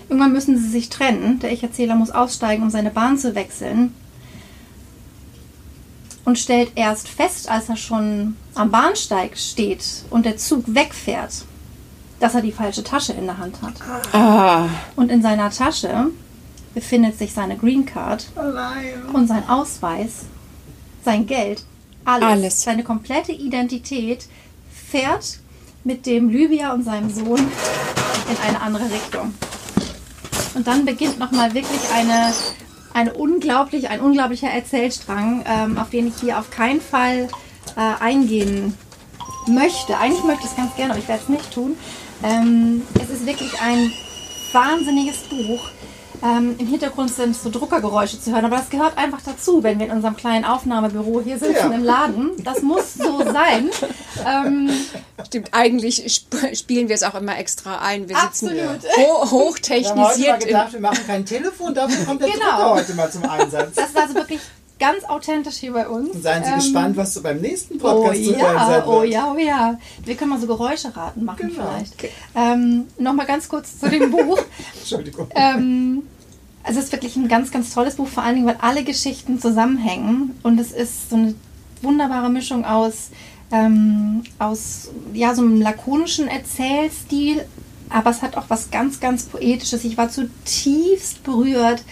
Irgendwann 0.08 0.34
müssen 0.34 0.58
sie 0.58 0.70
sich 0.70 0.90
trennen. 0.90 1.40
Der 1.40 1.52
Ich-Erzähler 1.52 1.96
muss 1.96 2.12
aussteigen, 2.12 2.64
um 2.64 2.70
seine 2.70 2.92
Bahn 2.92 3.18
zu 3.18 3.36
wechseln. 3.36 3.94
Und 6.26 6.38
stellt 6.38 6.74
erst 6.76 7.08
fest, 7.08 7.50
als 7.50 7.70
er 7.70 7.78
schon 7.78 8.36
am 8.54 8.70
Bahnsteig 8.70 9.36
steht 9.38 9.84
und 10.12 10.26
der 10.26 10.38
Zug 10.38 10.64
wegfährt, 10.68 11.44
dass 12.20 12.36
er 12.36 12.42
die 12.42 12.52
falsche 12.52 12.84
Tasche 12.84 13.14
in 13.14 13.26
der 13.26 13.38
Hand 13.38 13.62
hat. 13.62 14.14
Ah. 14.14 14.68
Und 14.96 15.10
in 15.10 15.22
seiner 15.22 15.50
Tasche 15.50 16.08
befindet 16.74 17.18
sich 17.18 17.34
seine 17.34 17.58
Green 17.58 17.86
Card 17.86 18.28
oh 18.36 19.18
und 19.18 19.28
sein 19.28 19.48
Ausweis, 19.50 20.26
sein 21.04 21.26
Geld, 21.26 21.64
alles. 22.06 22.28
alles. 22.28 22.64
Seine 22.64 22.84
komplette 22.84 23.32
Identität 23.32 24.28
fährt 24.90 25.40
mit 25.84 26.06
dem 26.06 26.30
Libyer 26.30 26.74
und 26.74 26.84
seinem 26.84 27.10
Sohn 27.10 27.40
in 27.40 28.38
eine 28.48 28.62
andere 28.62 28.86
Richtung. 28.86 29.34
Und 30.56 30.68
dann 30.68 30.86
beginnt 30.86 31.20
nochmal 31.20 31.54
wirklich 31.54 31.82
eine, 31.94 32.34
eine 32.94 33.14
unglaublich, 33.14 33.90
ein 33.90 34.02
unglaublicher 34.02 34.50
Erzählstrang, 34.50 35.44
ähm, 35.48 35.78
auf 35.78 35.90
den 35.90 36.08
ich 36.08 36.16
hier 36.20 36.40
auf 36.40 36.50
keinen 36.52 36.82
Fall 36.82 37.30
äh, 37.76 38.04
eingehen 38.04 38.76
möchte. 39.48 39.98
Eigentlich 39.98 40.24
möchte 40.24 40.46
ich 40.46 40.52
es 40.52 40.58
ganz 40.58 40.76
gerne, 40.76 40.92
aber 40.92 41.00
ich 41.00 41.08
werde 41.08 41.24
es 41.24 41.30
nicht 41.30 41.54
tun. 41.54 41.78
Ähm, 42.24 42.82
es 43.02 43.10
ist 43.10 43.26
wirklich 43.26 43.60
ein 43.62 43.92
wahnsinniges 44.52 45.18
Buch. 45.30 45.70
Ähm, 46.22 46.56
Im 46.58 46.68
Hintergrund 46.68 47.14
sind 47.14 47.34
so 47.34 47.50
Druckergeräusche 47.50 48.20
zu 48.20 48.34
hören, 48.34 48.44
aber 48.44 48.58
das 48.58 48.70
gehört 48.70 48.98
einfach 48.98 49.22
dazu, 49.24 49.64
wenn 49.64 49.80
wir 49.80 49.86
in 49.86 49.94
unserem 49.94 50.18
kleinen 50.18 50.44
Aufnahmebüro 50.44 51.22
hier 51.22 51.40
sitzen 51.40 51.72
ja. 51.72 51.74
im 51.74 51.84
Laden. 51.84 52.32
Das 52.44 52.62
muss 52.62 52.96
so 52.96 53.20
sein. 53.24 53.70
Ähm, 54.28 54.70
Stimmt, 55.26 55.50
eigentlich 55.54 56.04
sp 56.12 56.52
spielen 56.56 56.90
wir 56.90 56.96
es 56.96 57.04
auch 57.04 57.16
immer 57.16 57.38
extra 57.38 57.80
ein. 57.80 58.10
Wir 58.10 58.18
sitzen 58.18 58.52
ho 58.98 59.32
hochtechnisiert. 59.32 59.96
Wir 59.96 60.04
haben 60.04 60.10
heute 60.10 60.26
mal 60.28 60.46
gedacht, 60.46 60.74
wir 60.74 60.80
machen 60.82 61.08
kein 61.08 61.26
Telefon, 61.26 61.74
dafür 61.74 62.06
kommt 62.06 62.22
der 62.22 62.32
genau. 62.32 62.46
Drucker 62.46 62.74
heute 62.74 62.94
mal 62.96 63.12
zum 63.12 63.24
Einsatz. 63.24 63.76
Das 63.76 63.90
ist 63.90 63.98
also 63.98 64.16
wirklich 64.16 64.42
ganz 64.80 65.04
authentisch 65.04 65.56
hier 65.56 65.74
bei 65.74 65.88
uns. 65.88 66.24
Seien 66.24 66.44
Sie 66.44 66.50
ähm, 66.50 66.56
gespannt, 66.56 66.98
was 66.98 67.14
du 67.14 67.22
beim 67.22 67.40
nächsten 67.42 67.78
Podcast 67.78 68.20
oh, 68.22 68.24
zu 68.24 68.38
ja, 68.38 68.68
sein 68.68 68.84
Oh 68.88 69.04
ja, 69.04 69.34
oh 69.34 69.38
ja. 69.38 69.78
Wir 70.04 70.16
können 70.16 70.32
mal 70.32 70.40
so 70.40 70.48
Geräuscheraten 70.48 71.24
machen 71.24 71.50
genau. 71.50 71.70
vielleicht. 71.70 71.94
Okay. 71.94 72.10
Ähm, 72.36 72.86
Nochmal 72.98 73.26
ganz 73.26 73.48
kurz 73.50 73.80
zu 73.80 73.90
dem 73.90 74.10
Buch. 74.10 74.40
Entschuldigung. 74.80 75.28
Ähm, 75.36 76.04
also 76.64 76.80
es 76.80 76.86
ist 76.86 76.92
wirklich 76.92 77.16
ein 77.16 77.28
ganz, 77.28 77.52
ganz 77.52 77.74
tolles 77.74 77.96
Buch, 77.96 78.08
vor 78.08 78.24
allen 78.24 78.36
Dingen, 78.36 78.48
weil 78.48 78.58
alle 78.62 78.84
Geschichten 78.84 79.40
zusammenhängen. 79.40 80.40
Und 80.44 80.60
es 80.60 80.72
ist 80.72 81.10
so 81.10 81.18
eine 81.18 81.36
wunderbare 81.82 82.30
Mischung 82.30 82.66
aus, 82.66 83.10
ähm, 83.52 84.24
aus 84.40 84.90
ja, 85.14 85.36
so 85.36 85.42
einem 85.42 85.62
lakonischen 85.62 86.28
Erzählstil, 86.28 87.46
aber 87.90 88.12
es 88.12 88.22
hat 88.22 88.38
auch 88.38 88.46
was 88.50 88.72
ganz, 88.72 89.00
ganz 89.00 89.24
Poetisches. 89.24 89.84
Ich 89.84 89.98
war 89.98 90.10
zutiefst 90.10 91.24
berührt. 91.24 91.84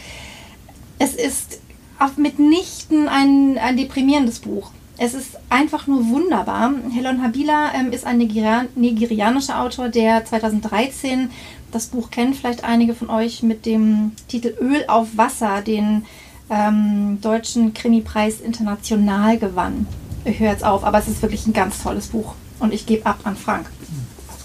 Es 1.00 1.16
ist 1.16 1.60
auf 2.00 2.18
mitnichten 2.18 3.08
ein, 3.08 3.58
ein 3.58 3.78
deprimierendes 3.78 4.40
Buch. 4.40 4.72
Es 5.00 5.14
ist 5.14 5.38
einfach 5.50 5.86
nur 5.86 6.08
wunderbar. 6.08 6.74
Helon 6.92 7.22
Habila 7.22 7.74
ähm, 7.76 7.92
ist 7.92 8.06
ein 8.06 8.18
Nigerian 8.18 8.68
nigerianischer 8.76 9.62
Autor, 9.62 9.90
der 9.90 10.26
2013 10.26 11.30
das 11.72 11.88
Buch 11.88 12.10
kennt, 12.10 12.36
vielleicht 12.36 12.64
einige 12.64 12.96
von 12.96 13.10
euch, 13.10 13.44
mit 13.44 13.66
dem 13.66 14.14
Titel 14.28 14.56
Öl 14.60 14.86
auf 14.88 15.10
Wasser, 15.16 15.62
den 15.62 16.06
ähm, 16.50 17.20
deutschen 17.22 17.74
Krimipreis 17.74 18.40
international 18.40 19.38
gewann. 19.38 19.86
Ich 20.26 20.40
höre 20.40 20.52
jetzt 20.52 20.64
auf, 20.64 20.84
aber 20.84 20.98
es 20.98 21.08
ist 21.08 21.22
wirklich 21.22 21.46
ein 21.46 21.54
ganz 21.54 21.84
tolles 21.84 22.08
Buch. 22.08 22.34
Und 22.60 22.74
ich 22.74 22.86
gebe 22.86 23.06
ab 23.06 23.20
an 23.24 23.36
Frank. 23.36 23.68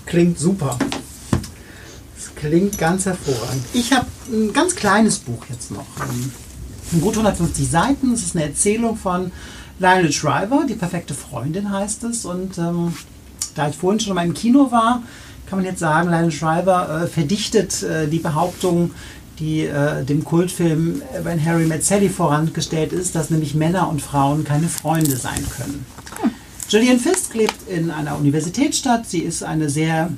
Klingt 0.04 0.38
super. 0.38 0.78
Es 2.16 2.35
klingt 2.35 2.76
ganz 2.76 3.06
hervorragend. 3.06 3.64
Ich 3.73 3.92
habe 3.92 4.06
ein 4.30 4.52
ganz 4.52 4.75
kleines 4.75 5.18
Buch 5.18 5.44
jetzt 5.49 5.71
noch. 5.71 5.87
Ähm, 6.92 7.00
gut 7.00 7.14
150 7.14 7.68
Seiten. 7.68 8.12
Es 8.12 8.22
ist 8.22 8.37
eine 8.37 8.46
Erzählung 8.46 8.96
von 8.96 9.32
Lionel 9.78 10.12
Shriver, 10.12 10.64
die 10.68 10.75
perfekte 10.75 11.14
Freundin 11.14 11.70
heißt 11.70 12.04
es. 12.04 12.25
Und 12.25 12.58
ähm, 12.58 12.94
da 13.54 13.68
ich 13.68 13.76
vorhin 13.76 14.00
schon 14.00 14.14
mal 14.14 14.26
im 14.26 14.34
Kino 14.34 14.70
war, 14.70 15.02
kann 15.46 15.58
man 15.58 15.66
jetzt 15.66 15.80
sagen, 15.80 16.08
Lionel 16.11 16.32
Shriver 16.32 17.02
äh, 17.02 17.06
verdichtet 17.06 17.82
äh, 17.82 18.08
die 18.08 18.18
Behauptung, 18.18 18.92
die 19.38 19.62
äh, 19.62 20.04
dem 20.04 20.25
Kultfilm 20.25 21.02
When 21.22 21.44
Harry 21.44 21.66
Met 21.66 21.84
Sally 21.84 22.08
vorangestellt 22.08 22.92
ist, 22.92 23.14
dass 23.14 23.30
nämlich 23.30 23.54
Männer 23.54 23.88
und 23.88 24.00
Frauen 24.00 24.44
keine 24.44 24.68
Freunde 24.68 25.16
sein 25.16 25.44
können. 25.56 25.84
Hm. 26.20 26.30
Gillian 26.68 26.99
Fisk 27.00 27.34
lebt 27.34 27.68
in 27.68 27.90
einer 27.90 28.16
Universitätsstadt. 28.16 29.08
Sie 29.08 29.20
ist 29.20 29.42
eine 29.42 29.68
sehr 29.68 30.11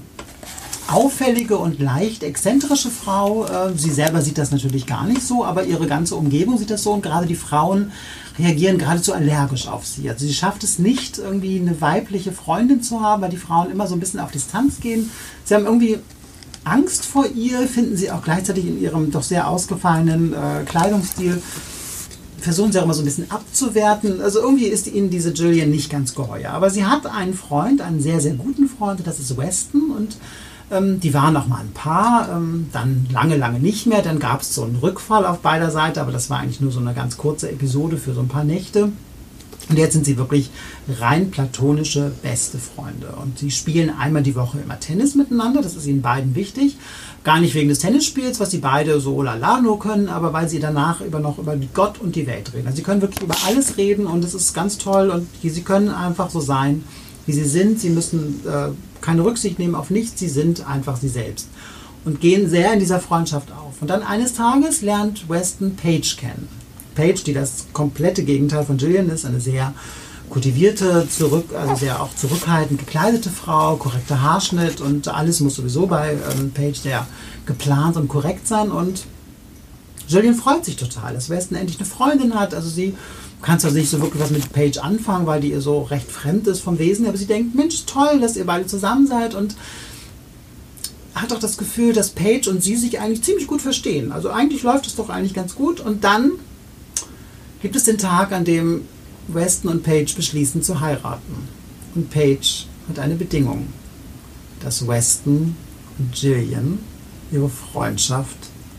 auffällige 0.89 1.57
und 1.59 1.81
leicht 1.81 2.23
exzentrische 2.23 2.91
Frau. 2.91 3.47
Äh, 3.47 3.77
sie 3.77 3.91
selber 3.91 4.21
sieht 4.21 4.39
das 4.39 4.51
natürlich 4.51 4.87
gar 4.87 5.07
nicht 5.07 5.23
so, 5.23 5.45
aber 5.45 5.65
ihre 5.65 5.87
ganze 5.87 6.17
Umgebung 6.17 6.59
sieht 6.59 6.71
das 6.71 6.83
so 6.83 6.93
und 6.93 7.03
gerade 7.03 7.27
die 7.27 7.35
Frauen 7.35 7.93
reagieren 8.39 8.79
geradezu 8.79 9.13
allergisch 9.13 9.69
auf 9.69 9.87
sie. 9.87 10.09
Also 10.09 10.27
sie 10.27 10.35
schafft 10.35 10.65
es 10.65 10.79
nicht, 10.79 11.19
irgendwie 11.19 11.59
eine 11.59 11.81
weibliche 11.81 12.33
Freundin 12.33 12.83
zu 12.83 13.01
haben, 13.01 13.23
weil 13.23 13.31
die 13.31 13.37
Frauen 13.37 13.71
immer 13.71 13.87
so 13.87 13.95
ein 13.95 14.01
bisschen 14.01 14.21
auf 14.21 14.31
Distanz 14.31 14.81
gehen. 14.81 15.11
Sie 15.45 15.55
haben 15.55 15.67
irgendwie 15.67 15.99
Angst 16.65 17.05
vor 17.05 17.27
ihr, 17.27 17.67
finden 17.69 17.97
sie 17.97 18.11
auch 18.11 18.23
gleichzeitig 18.23 18.67
in 18.67 18.81
ihrem 18.81 19.11
doch 19.11 19.23
sehr 19.23 19.49
ausgefallenen 19.49 20.33
äh, 20.33 20.65
Kleidungsstil 20.65 21.43
versuchen 22.45 22.73
sie 22.73 22.79
auch 22.79 22.85
immer 22.85 22.95
so 22.95 23.03
ein 23.03 23.07
bisschen 23.07 23.31
abzuwerten. 23.31 24.21
Also 24.21 24.41
irgendwie 24.41 24.67
ist 24.67 24.87
ihnen 24.87 25.11
diese 25.11 25.31
Jillian 25.31 25.71
nicht 25.71 25.91
ganz 25.91 26.15
geheuer. 26.15 26.51
Aber 26.51 26.71
sie 26.71 26.85
hat 26.85 27.07
einen 27.07 27.35
Freund, 27.35 27.81
einen 27.81 28.01
sehr, 28.01 28.21
sehr 28.21 28.35
guten 28.35 28.69
Freund, 28.69 29.01
das 29.05 29.19
ist 29.19 29.37
Weston. 29.37 29.91
Und 29.91 30.17
ähm, 30.75 31.01
die 31.01 31.15
waren 31.15 31.33
noch 31.33 31.47
mal 31.47 31.61
ein 31.61 31.73
paar, 31.73 32.29
ähm, 32.31 32.69
dann 32.73 33.07
lange, 33.13 33.37
lange 33.37 33.61
nicht 33.61 33.87
mehr. 33.87 34.03
Dann 34.03 34.19
gab 34.19 34.43
es 34.43 34.55
so 34.55 34.65
einen 34.65 34.77
Rückfall 34.77 35.25
auf 35.25 35.39
beider 35.39 35.71
Seiten, 35.71 35.99
aber 35.99 36.13
das 36.13 36.31
war 36.31 36.41
eigentlich 36.41 36.61
nur 36.61 36.73
so 36.73 36.81
eine 36.81 36.95
ganz 36.95 37.17
kurze 37.17 37.51
Episode 37.51 37.97
für 37.97 38.15
so 38.15 38.21
ein 38.21 38.29
paar 38.29 38.45
Nächte. 38.45 38.91
Und 39.69 39.79
jetzt 39.79 39.95
sind 39.95 40.05
sie 40.05 40.19
wirklich 40.19 40.51
rein 41.01 41.31
platonische 41.31 42.13
beste 42.23 42.59
Freunde. 42.59 43.15
Und 43.23 43.39
sie 43.39 43.51
spielen 43.51 43.91
einmal 43.99 44.23
die 44.23 44.35
Woche 44.35 44.59
immer 44.63 44.79
Tennis 44.79 45.15
miteinander. 45.15 45.63
Das 45.63 45.75
ist 45.75 45.87
ihnen 45.87 46.03
beiden 46.03 46.35
wichtig. 46.35 46.77
Gar 47.23 47.41
nicht 47.41 47.55
wegen 47.55 47.71
des 47.71 47.79
Tennisspiels, 47.79 48.41
was 48.41 48.51
sie 48.51 48.59
beide 48.59 49.01
so 49.01 49.23
lala 49.23 49.63
nur 49.63 49.79
können, 49.79 50.11
aber 50.11 50.35
weil 50.35 50.51
sie 50.51 50.61
danach 50.61 51.01
über 51.01 51.21
noch 51.21 51.39
über 51.39 51.57
Gott 51.73 51.99
und 51.99 52.15
die 52.15 52.27
Welt 52.27 52.53
reden. 52.53 52.67
Also 52.67 52.77
sie 52.77 52.83
können 52.83 53.01
wirklich 53.01 53.23
über 53.23 53.37
alles 53.47 53.79
reden 53.79 54.07
und 54.07 54.23
es 54.23 54.35
ist 54.35 54.53
ganz 54.53 54.77
toll 54.77 55.09
und 55.09 55.27
sie 55.43 55.63
können 55.63 55.89
einfach 55.89 56.29
so 56.29 56.41
sein, 56.41 56.85
wie 57.25 57.33
sie 57.33 57.45
sind. 57.45 57.81
Sie 57.81 57.89
müssen 57.89 58.43
äh, 58.47 58.69
keine 59.05 59.25
Rücksicht 59.25 59.59
nehmen 59.59 59.75
auf 59.75 59.91
nichts, 59.91 60.19
sie 60.19 60.29
sind 60.29 60.67
einfach 60.67 60.97
sie 60.97 61.09
selbst 61.09 61.49
und 62.05 62.21
gehen 62.21 62.49
sehr 62.49 62.73
in 62.73 62.81
dieser 62.81 63.01
Freundschaft 63.01 63.53
auf. 63.53 63.81
Und 63.81 63.89
dann 63.89 64.03
eines 64.03 64.35
Tages 64.35 64.83
lernt 64.83 65.29
Weston 65.29 65.77
Paige 65.77 66.17
kennen. 66.19 66.49
Paige, 66.95 67.23
die 67.27 67.35
das 67.35 67.67
komplette 67.73 68.25
Gegenteil 68.25 68.65
von 68.65 68.77
Gillian 68.77 69.11
ist, 69.11 69.25
eine 69.25 69.41
sehr 69.41 69.75
kultivierte, 70.31 71.07
zurück, 71.09 71.51
also 71.55 71.75
sehr 71.75 72.03
auch 72.03 72.15
zurückhaltend 72.15 72.79
gekleidete 72.79 73.31
Frau, 73.31 73.77
korrekter 73.77 74.23
Haarschnitt 74.23 74.81
und 74.81 75.09
alles 75.09 75.41
muss 75.41 75.57
sowieso 75.57 75.87
bei 75.87 76.13
ähm, 76.13 76.51
Paige 76.53 76.79
sehr 76.79 77.07
geplant 77.47 77.97
und 77.97 78.09
korrekt 78.09 78.47
sein. 78.47 78.71
Und 78.71 79.05
Jillian 80.09 80.35
freut 80.35 80.65
sich 80.65 80.77
total, 80.77 81.15
dass 81.15 81.31
Weston 81.31 81.57
endlich 81.57 81.79
eine 81.79 81.89
Freundin 81.89 82.35
hat. 82.35 82.55
Also 82.55 82.69
sie 82.69 82.95
kann 83.43 83.59
zwar 83.59 83.73
nicht 83.73 83.91
so 83.91 84.01
wirklich 84.01 84.23
was 84.23 84.31
mit 84.31 84.53
Paige 84.53 84.83
anfangen, 84.83 85.27
weil 85.27 85.41
die 85.41 85.51
ihr 85.51 85.61
so 85.61 85.83
recht 85.83 86.11
fremd 86.11 86.47
ist 86.47 86.61
vom 86.61 86.79
Wesen, 86.79 87.07
aber 87.07 87.17
sie 87.17 87.27
denkt, 87.27 87.55
Mensch, 87.55 87.85
toll, 87.87 88.21
dass 88.21 88.37
ihr 88.37 88.47
beide 88.47 88.67
zusammen 88.67 89.07
seid 89.07 89.35
und 89.35 89.55
hat 91.15 91.33
auch 91.33 91.39
das 91.39 91.57
Gefühl, 91.59 91.93
dass 91.93 92.11
Paige 92.11 92.51
und 92.51 92.63
sie 92.63 92.77
sich 92.77 92.99
eigentlich 93.01 93.23
ziemlich 93.23 93.47
gut 93.47 93.63
verstehen. 93.63 94.13
Also 94.13 94.31
eigentlich 94.31 94.63
läuft 94.63 94.87
es 94.87 94.97
doch 94.97 95.11
eigentlich 95.11 95.35
ganz 95.35 95.55
gut. 95.55 95.81
Und 95.81 96.05
dann 96.05 96.33
gibt 97.63 97.77
es 97.77 97.85
den 97.85 97.99
Tag, 97.99 98.33
an 98.33 98.45
dem 98.45 98.83
Weston 99.29 99.71
und 99.71 99.83
Paige 99.85 100.15
beschließen 100.17 100.63
zu 100.63 100.81
heiraten. 100.81 101.49
Und 101.95 102.11
Paige 102.11 102.65
hat 102.89 102.99
eine 102.99 103.15
Bedingung, 103.15 103.69
dass 104.61 104.87
Weston 104.89 105.55
und 105.99 106.13
Gillian 106.13 106.79
ihre 107.31 107.49
Freundschaft 107.49 108.37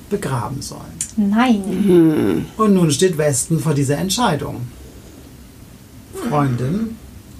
begraben 0.09 0.61
sollen. 0.61 0.81
Nein. 1.17 2.45
Und 2.57 2.73
nun 2.73 2.91
steht 2.91 3.17
Weston 3.17 3.59
vor 3.59 3.73
dieser 3.73 3.97
Entscheidung. 3.97 4.61
Freundin 6.29 6.95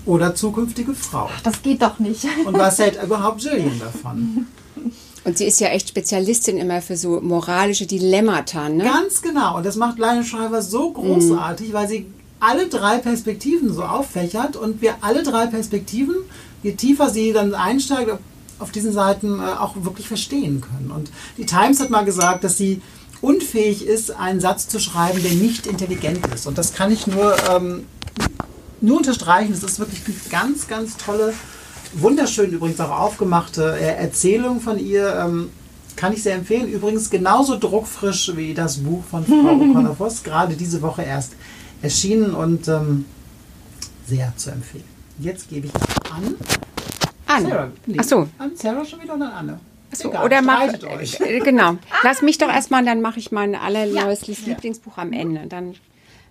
oder 0.06 0.36
zukünftige 0.36 0.94
Frau. 0.94 1.30
Das 1.44 1.62
geht 1.62 1.82
doch 1.82 2.00
nicht. 2.00 2.26
Und 2.46 2.58
was 2.58 2.80
hält 2.80 3.02
überhaupt 3.02 3.42
Gillian 3.42 3.80
davon? 3.80 4.48
Und 5.24 5.38
sie 5.38 5.46
ist 5.46 5.60
ja 5.60 5.70
echt 5.70 5.90
Spezialistin 5.90 6.58
immer 6.58 6.82
für 6.82 6.98
so 6.98 7.20
moralische 7.20 7.88
Dilemmata, 7.88 8.70
ne? 8.70 8.84
Ganz 8.84 9.22
genau. 9.22 9.58
Und 9.58 9.66
das 9.66 9.76
macht 9.76 9.98
Lionel 9.98 10.24
Schreiber 10.24 10.62
so 10.62 10.92
großartig, 10.92 11.74
weil 11.74 11.88
sie 11.88 12.06
alle 12.40 12.68
drei 12.68 13.00
Perspektiven 13.00 13.74
so 13.74 13.84
auffächert 13.84 14.56
und 14.56 14.82
wir 14.82 14.96
alle 15.02 15.24
drei 15.24 15.48
Perspektiven, 15.48 16.16
je 16.62 16.74
tiefer 16.74 17.10
sie 17.10 17.34
dann 17.34 17.56
einsteigt, 17.56 18.12
auf 18.60 18.72
diesen 18.72 18.94
Seiten 18.94 19.40
äh, 19.40 19.44
auch 19.44 19.76
wirklich 19.78 20.08
verstehen 20.08 20.62
können. 20.62 20.92
Und 20.92 21.12
die 21.38 21.46
Times 21.46 21.80
hat 21.80 21.90
mal 21.90 22.06
gesagt, 22.06 22.44
dass 22.44 22.58
sie 22.58 22.82
unfähig 23.22 23.86
ist, 23.86 24.12
einen 24.12 24.40
Satz 24.40 24.68
zu 24.68 24.80
schreiben, 24.80 25.22
der 25.24 25.34
nicht 25.34 25.68
intelligent 25.68 26.26
ist. 26.34 26.48
Und 26.48 26.58
das 26.58 26.74
kann 26.74 26.92
ich 26.92 27.08
nur, 27.08 27.36
ähm, 27.50 27.86
nur 28.82 28.98
unterstreichen. 28.98 29.52
Das 29.52 29.64
ist 29.64 29.80
wirklich 29.80 30.02
eine 30.06 30.16
ganz, 30.30 30.68
ganz 30.68 30.98
tolle, 30.98 31.34
wunderschön 31.94 32.52
übrigens 32.52 32.80
auch 32.80 32.92
aufgemachte 32.92 33.78
äh, 33.80 33.96
Erzählung 33.96 34.62
von 34.62 34.78
ihr. 34.80 35.16
Ähm, 35.16 35.50
kann 35.96 36.14
ich 36.14 36.24
sehr 36.24 36.36
empfehlen. 36.36 36.68
Übrigens 36.68 37.10
genauso 37.10 37.58
druckfrisch 37.58 38.36
wie 38.36 38.54
das 38.54 38.78
Buch 38.78 39.04
von 39.10 39.26
Frau 39.26 39.34
O'Connor 39.56 39.96
Voss, 39.96 40.24
gerade 40.24 40.56
diese 40.56 40.82
Woche 40.82 41.04
erst 41.04 41.34
erschienen 41.82 42.34
und 42.34 42.68
ähm, 42.68 43.06
sehr 44.08 44.34
zu 44.36 44.52
empfehlen. 44.52 44.84
Jetzt 45.20 45.50
gebe 45.50 45.68
ich 45.68 45.74
an 46.12 46.36
Anne. 47.36 47.50
Sarah. 47.50 47.72
Nee, 47.86 47.98
Ach 48.00 48.04
so. 48.04 48.28
An 48.38 48.56
Sarah 48.56 48.86
schon 48.86 49.02
wieder 49.02 49.16
oder 49.16 49.26
an 49.26 49.50
Anne? 49.50 49.60
So, 49.92 50.10
egal, 50.10 50.26
oder 50.26 50.42
mach, 50.42 50.64
streitet 50.64 50.84
euch. 50.86 51.20
äh, 51.22 51.40
genau. 51.40 51.78
Lass 52.04 52.22
mich 52.22 52.38
doch 52.38 52.50
erstmal, 52.50 52.84
dann 52.84 53.02
mache 53.02 53.20
ich 53.20 53.32
mein 53.32 53.56
allerneuestes 53.56 54.46
Lieblingsbuch 54.46 54.98
am 54.98 55.14
Ende. 55.14 55.48
Dann, 55.48 55.76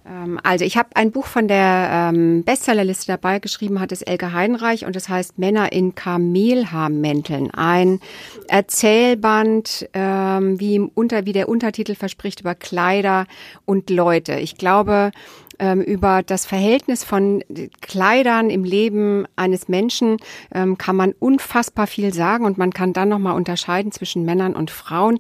ähm, 0.06 0.38
also 0.42 0.66
ich 0.66 0.76
habe 0.76 0.90
ein 0.96 1.12
Buch 1.12 1.24
von 1.24 1.48
der 1.48 2.10
ähm, 2.12 2.42
Bestsellerliste 2.44 3.06
dabei 3.06 3.38
geschrieben, 3.38 3.80
hat 3.80 3.90
es 3.90 4.02
Elke 4.02 4.34
Heidenreich 4.34 4.84
und 4.84 4.96
es 4.96 5.08
heißt 5.08 5.38
Männer 5.38 5.72
in 5.72 5.94
Kamelhaarmänteln. 5.94 7.52
Ein 7.54 8.00
Erzählband, 8.48 9.88
ähm, 9.94 10.60
wie, 10.60 10.74
im 10.74 10.90
Unter, 10.94 11.24
wie 11.24 11.32
der 11.32 11.48
Untertitel 11.48 11.94
verspricht, 11.94 12.40
über 12.40 12.54
Kleider 12.54 13.26
und 13.64 13.88
Leute. 13.88 14.34
Ich 14.34 14.56
glaube, 14.58 15.10
ähm, 15.58 15.80
über 15.80 16.22
das 16.22 16.46
Verhältnis 16.46 17.04
von 17.04 17.42
Kleidern 17.80 18.50
im 18.50 18.64
Leben 18.64 19.26
eines 19.36 19.68
Menschen 19.68 20.18
ähm, 20.52 20.78
kann 20.78 20.96
man 20.96 21.12
unfassbar 21.12 21.86
viel 21.86 22.12
sagen 22.12 22.44
und 22.44 22.58
man 22.58 22.72
kann 22.72 22.92
dann 22.92 23.08
nochmal 23.08 23.36
unterscheiden 23.36 23.92
zwischen 23.92 24.24
Männern 24.24 24.54
und 24.54 24.70
Frauen. 24.70 25.18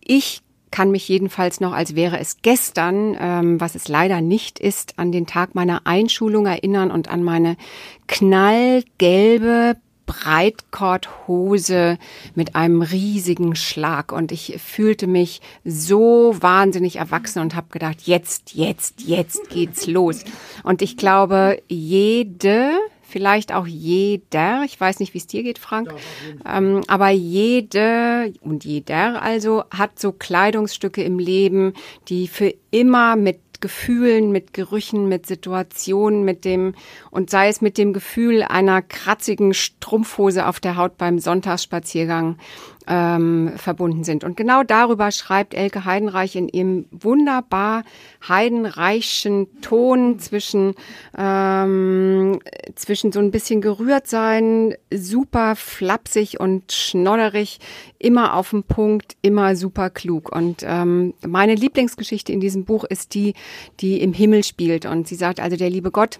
Ich 0.00 0.42
kann 0.70 0.90
mich 0.90 1.08
jedenfalls 1.08 1.60
noch, 1.60 1.72
als 1.72 1.94
wäre 1.94 2.18
es 2.18 2.38
gestern, 2.42 3.16
ähm, 3.20 3.60
was 3.60 3.76
es 3.76 3.86
leider 3.86 4.20
nicht 4.20 4.58
ist, 4.58 4.98
an 4.98 5.12
den 5.12 5.24
Tag 5.24 5.54
meiner 5.54 5.86
Einschulung 5.86 6.46
erinnern 6.46 6.90
und 6.90 7.08
an 7.08 7.22
meine 7.22 7.56
knallgelbe 8.08 9.76
Breitkorthose 10.06 11.98
mit 12.34 12.54
einem 12.54 12.82
riesigen 12.82 13.56
Schlag 13.56 14.12
und 14.12 14.32
ich 14.32 14.58
fühlte 14.64 15.06
mich 15.06 15.40
so 15.64 16.36
wahnsinnig 16.38 16.96
erwachsen 16.96 17.40
und 17.40 17.54
habe 17.54 17.68
gedacht, 17.70 18.02
jetzt, 18.02 18.54
jetzt, 18.54 19.02
jetzt 19.02 19.48
geht's 19.50 19.86
los. 19.86 20.24
Und 20.62 20.82
ich 20.82 20.96
glaube, 20.96 21.62
jede 21.68 22.72
vielleicht 23.14 23.52
auch 23.52 23.68
jeder, 23.68 24.64
ich 24.64 24.80
weiß 24.80 24.98
nicht, 24.98 25.14
wie 25.14 25.18
es 25.18 25.28
dir 25.28 25.44
geht, 25.44 25.60
Frank, 25.60 25.94
ähm, 26.52 26.82
aber 26.88 27.10
jede 27.10 28.32
und 28.40 28.64
jeder 28.64 29.22
also 29.22 29.62
hat 29.70 30.00
so 30.00 30.10
Kleidungsstücke 30.10 31.04
im 31.04 31.20
Leben, 31.20 31.74
die 32.08 32.26
für 32.26 32.52
immer 32.72 33.14
mit 33.14 33.38
Gefühlen, 33.60 34.32
mit 34.32 34.52
Gerüchen, 34.52 35.08
mit 35.08 35.26
Situationen, 35.26 36.24
mit 36.24 36.44
dem, 36.44 36.74
und 37.10 37.30
sei 37.30 37.48
es 37.48 37.60
mit 37.60 37.78
dem 37.78 37.92
Gefühl 37.92 38.42
einer 38.42 38.82
kratzigen 38.82 39.54
Strumpfhose 39.54 40.46
auf 40.46 40.60
der 40.60 40.76
Haut 40.76 40.98
beim 40.98 41.18
Sonntagsspaziergang 41.18 42.38
ähm, 42.86 43.52
verbunden 43.56 44.04
sind. 44.04 44.24
Und 44.24 44.36
genau 44.36 44.62
darüber 44.62 45.10
schreibt 45.10 45.54
Elke 45.54 45.84
Heidenreich 45.84 46.36
in 46.36 46.48
ihrem 46.48 46.86
wunderbar 46.90 47.84
heidenreichen 48.26 49.60
Ton 49.60 50.18
zwischen, 50.18 50.74
ähm, 51.16 52.40
zwischen 52.74 53.12
so 53.12 53.20
ein 53.20 53.30
bisschen 53.30 53.60
gerührt 53.60 54.06
sein, 54.06 54.74
super 54.92 55.56
flapsig 55.56 56.40
und 56.40 56.72
schnodderig, 56.72 57.58
immer 57.98 58.34
auf 58.34 58.50
den 58.50 58.64
Punkt, 58.64 59.16
immer 59.22 59.56
super 59.56 59.90
klug. 59.90 60.34
Und 60.34 60.62
ähm, 60.64 61.14
meine 61.26 61.54
Lieblingsgeschichte 61.54 62.32
in 62.32 62.40
diesem 62.40 62.64
Buch 62.64 62.84
ist 62.84 63.14
die, 63.14 63.34
die 63.80 64.00
im 64.00 64.12
Himmel 64.12 64.44
spielt. 64.44 64.86
Und 64.86 65.08
sie 65.08 65.16
sagt 65.16 65.40
also, 65.40 65.56
der 65.56 65.70
liebe 65.70 65.90
Gott, 65.90 66.18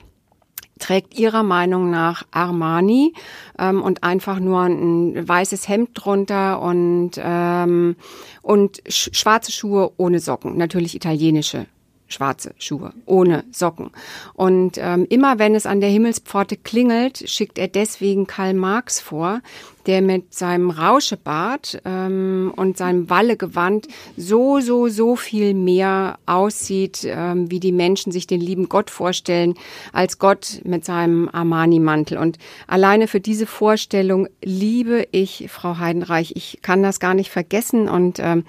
trägt 0.79 1.19
ihrer 1.19 1.43
Meinung 1.43 1.91
nach 1.91 2.25
Armani 2.31 3.15
ähm, 3.59 3.83
und 3.83 4.03
einfach 4.03 4.41
nur 4.41 4.63
ein 4.63 5.29
weißes 5.29 5.69
Hemd 5.69 5.91
drunter 5.95 6.61
und, 6.61 7.13
ähm, 7.17 7.97
und 8.43 8.83
sch 8.89 9.11
schwarze 9.13 9.53
Schuhe 9.53 9.93
ohne 9.97 10.21
Socken, 10.21 10.57
natürlich 10.57 10.95
italienische 10.95 11.67
schwarze 12.09 12.55
Schuhe 12.59 12.93
ohne 13.07 13.45
Socken. 13.53 13.90
Und 14.35 14.79
ähm, 14.79 15.07
immer 15.09 15.38
wenn 15.38 15.55
es 15.55 15.67
an 15.67 15.81
der 15.81 15.90
Himmelspforte 15.90 16.57
klingelt, 16.57 17.29
schickt 17.29 17.59
er 17.59 17.69
deswegen 17.69 18.27
Karl 18.27 18.55
Marx 18.55 19.01
vor, 19.01 19.40
der 19.87 20.01
mit 20.01 20.33
seinem 20.33 20.71
Rauschebart 20.71 21.83
ähm, 21.85 22.53
und 22.57 22.79
seinem 22.79 23.11
Wallegewand 23.11 23.88
so, 24.17 24.61
so, 24.61 24.88
so 24.88 25.17
viel 25.17 25.55
mehr 25.55 26.19
aussieht, 26.27 27.01
ähm, 27.05 27.51
wie 27.51 27.61
die 27.61 27.73
Menschen 27.73 28.12
sich 28.12 28.27
den 28.27 28.40
lieben 28.40 28.69
Gott 28.69 28.90
vorstellen, 28.90 29.55
als 29.93 30.19
Gott 30.19 30.61
mit 30.64 30.85
seinem 30.85 31.29
Armani-Mantel. 31.31 32.19
Und 32.19 32.38
alleine 32.67 33.09
für 33.09 33.21
diese 33.21 33.47
Vorstellung 33.47 34.29
liebe 34.43 35.07
ich 35.11 35.47
Frau 35.51 35.79
Heidenreich. 35.79 36.33
Ich 36.37 36.61
kann 36.62 36.83
das 36.83 37.01
gar 37.01 37.14
nicht 37.14 37.31
vergessen 37.31 37.88
und 37.88 38.19
ähm, 38.21 38.45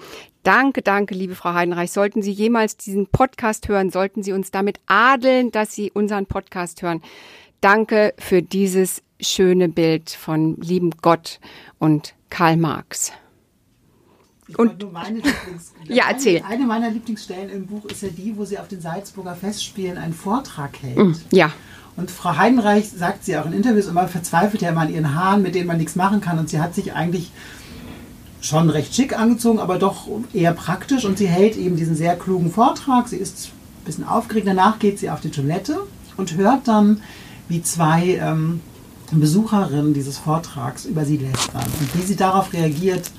Danke, 0.46 0.80
danke, 0.80 1.12
liebe 1.12 1.34
Frau 1.34 1.54
Heidenreich. 1.54 1.90
Sollten 1.90 2.22
Sie 2.22 2.30
jemals 2.30 2.76
diesen 2.76 3.08
Podcast 3.08 3.66
hören, 3.66 3.90
sollten 3.90 4.22
Sie 4.22 4.30
uns 4.32 4.52
damit 4.52 4.78
adeln, 4.86 5.50
dass 5.50 5.74
Sie 5.74 5.90
unseren 5.90 6.26
Podcast 6.26 6.82
hören. 6.82 7.02
Danke 7.60 8.14
für 8.16 8.42
dieses 8.42 9.02
schöne 9.20 9.68
Bild 9.68 10.08
von 10.10 10.54
lieben 10.60 10.90
Gott 11.02 11.40
und 11.80 12.14
Karl 12.30 12.58
Marx. 12.58 13.10
Und- 14.56 14.92
meine 14.92 15.20
Ja, 15.88 16.04
erzähl. 16.10 16.36
Eine, 16.36 16.46
eine 16.46 16.64
meiner 16.66 16.90
Lieblingsstellen 16.90 17.50
im 17.50 17.66
Buch 17.66 17.84
ist 17.86 18.02
ja 18.04 18.10
die, 18.10 18.36
wo 18.36 18.44
sie 18.44 18.60
auf 18.60 18.68
den 18.68 18.80
Salzburger 18.80 19.34
Festspielen 19.34 19.98
einen 19.98 20.14
Vortrag 20.14 20.80
hält. 20.80 20.96
Mm, 20.96 21.14
Ja, 21.32 21.50
Und 21.96 22.08
Frau 22.12 22.36
Heidenreich 22.36 22.88
sagt 22.88 23.24
sie 23.24 23.36
auch 23.36 23.46
in 23.46 23.52
Interviews 23.52 23.88
immer, 23.88 24.06
verzweifelt 24.06 24.62
ja 24.62 24.68
immer 24.68 24.82
an 24.82 24.94
ihren 24.94 25.12
Haaren, 25.12 25.42
mit 25.42 25.56
denen 25.56 25.66
man 25.66 25.78
nichts 25.78 25.96
machen 25.96 26.20
kann. 26.20 26.38
Und 26.38 26.48
sie 26.50 26.60
hat 26.60 26.72
sich 26.72 26.92
eigentlich 26.92 27.32
schon 28.46 28.70
recht 28.70 28.94
schick 28.94 29.18
angezogen, 29.18 29.58
aber 29.58 29.78
doch 29.78 30.06
eher 30.32 30.52
praktisch. 30.52 31.04
Und 31.04 31.18
sie 31.18 31.26
hält 31.26 31.56
eben 31.56 31.76
diesen 31.76 31.96
sehr 31.96 32.16
klugen 32.16 32.50
Vortrag. 32.50 33.08
Sie 33.08 33.16
ist 33.16 33.48
ein 33.80 33.84
bisschen 33.84 34.04
aufgeregt. 34.04 34.46
Danach 34.46 34.78
geht 34.78 34.98
sie 34.98 35.10
auf 35.10 35.20
die 35.20 35.30
Toilette 35.30 35.80
und 36.16 36.36
hört 36.36 36.68
dann, 36.68 37.02
wie 37.48 37.62
zwei 37.62 38.18
ähm, 38.20 38.60
Besucherinnen 39.10 39.94
dieses 39.94 40.18
Vortrags 40.18 40.84
über 40.84 41.04
sie 41.04 41.16
lästern. 41.16 41.64
Und 41.80 41.94
wie 41.94 42.06
sie 42.06 42.16
darauf 42.16 42.52
reagiert, 42.52 43.10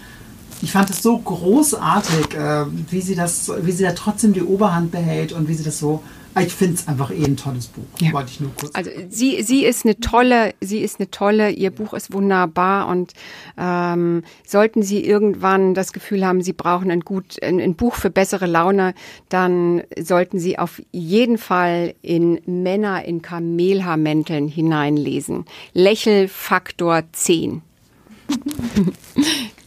ich 0.62 0.72
fand 0.72 0.90
es 0.90 1.04
so 1.04 1.18
großartig, 1.18 2.34
äh, 2.34 2.66
wie 2.90 3.02
sie 3.02 3.16
das, 3.16 3.52
wie 3.62 3.72
sie 3.72 3.84
da 3.84 3.92
trotzdem 3.92 4.34
die 4.34 4.44
Oberhand 4.44 4.92
behält 4.92 5.34
und 5.34 5.48
wie 5.48 5.54
sie 5.54 5.64
das 5.64 5.80
so. 5.80 6.02
Ich 6.40 6.54
finde 6.54 6.76
es 6.76 6.88
einfach 6.88 7.12
eh 7.12 7.24
ein 7.26 7.38
tolles 7.38 7.68
Buch. 7.68 7.84
Ja. 8.00 8.14
Wollte 8.14 8.32
ich 8.32 8.40
nur 8.40 8.52
kurz. 8.56 8.76
also 8.76 8.90
sie, 9.10 9.42
sie 9.44 9.66
ist 9.66 9.86
eine 9.86 10.00
tolle, 10.00 10.54
sie 10.62 10.80
ist 10.80 11.00
eine 11.00 11.10
tolle, 11.10 11.50
ihr 11.50 11.72
Buch 11.72 11.94
ist 11.94 12.14
wunderbar 12.14 12.88
und 12.88 13.14
ähm, 13.58 14.24
sollten 14.46 14.84
Sie 14.84 15.04
irgendwann 15.04 15.74
das 15.74 15.94
Gefühl 15.94 16.26
haben, 16.26 16.42
Sie 16.42 16.54
brauchen 16.54 16.92
ein 16.92 17.02
gut, 17.02 17.42
ein, 17.42 17.60
ein 17.60 17.76
Buch 17.76 17.96
für 17.96 18.10
bessere 18.10 18.46
Laune, 18.46 18.94
dann 19.30 19.84
sollten 20.00 20.40
Sie 20.40 20.60
auf 20.60 20.82
jeden 20.92 21.38
Fall 21.38 21.94
in 22.02 22.40
Männer 22.46 23.06
in 23.06 23.22
Kamelhaarmänteln 23.22 24.48
hineinlesen. 24.48 25.46
Lächelfaktor 25.74 27.04
10. 27.12 27.62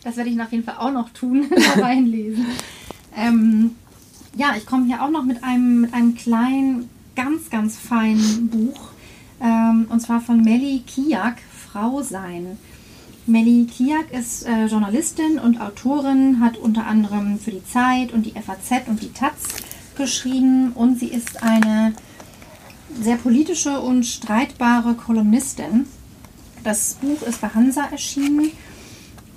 Das 0.04 0.16
werde 0.16 0.30
ich 0.30 0.36
nach 0.36 0.50
jeden 0.50 0.64
Fall 0.64 0.76
auch 0.78 0.92
noch 0.92 1.10
tun, 1.10 1.46
da 1.76 1.82
reinlesen. 1.82 2.46
Ähm, 3.16 3.72
Ja, 4.36 4.54
ich 4.56 4.64
komme 4.64 4.86
hier 4.86 5.02
auch 5.02 5.10
noch 5.10 5.24
mit 5.24 5.42
einem, 5.42 5.80
mit 5.82 5.92
einem 5.92 6.14
kleinen, 6.14 6.88
ganz, 7.16 7.50
ganz 7.50 7.76
feinen 7.76 8.48
Buch. 8.48 8.90
Ähm, 9.40 9.86
und 9.88 10.00
zwar 10.00 10.20
von 10.20 10.42
Melly 10.42 10.82
Kiak, 10.86 11.38
Frau 11.66 12.02
sein. 12.02 12.58
Melly 13.26 13.66
Kiak 13.66 14.12
ist 14.12 14.46
äh, 14.46 14.66
Journalistin 14.66 15.38
und 15.38 15.60
Autorin, 15.60 16.40
hat 16.40 16.56
unter 16.56 16.86
anderem 16.86 17.38
für 17.38 17.50
die 17.50 17.64
Zeit 17.64 18.12
und 18.12 18.24
die 18.26 18.32
FAZ 18.32 18.88
und 18.88 19.02
die 19.02 19.12
Taz 19.12 19.34
geschrieben 19.96 20.72
und 20.72 20.98
sie 20.98 21.08
ist 21.08 21.42
eine 21.42 21.92
sehr 23.00 23.16
politische 23.16 23.80
und 23.80 24.04
streitbare 24.04 24.94
Kolumnistin. 24.94 25.86
Das 26.64 26.94
Buch 26.94 27.22
ist 27.22 27.40
bei 27.40 27.48
Hansa 27.48 27.84
erschienen 27.90 28.50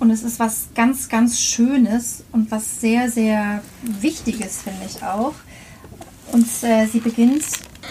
und 0.04 0.10
es 0.10 0.22
ist 0.22 0.38
was 0.38 0.68
ganz, 0.74 1.08
ganz 1.08 1.40
Schönes 1.40 2.24
und 2.30 2.50
was 2.50 2.78
sehr, 2.78 3.10
sehr 3.10 3.62
Wichtiges, 3.82 4.60
finde 4.60 4.82
ich 4.86 5.02
auch. 5.02 5.32
Und 6.30 6.46
äh, 6.62 6.86
sie 6.86 7.00
beginnt 7.00 7.42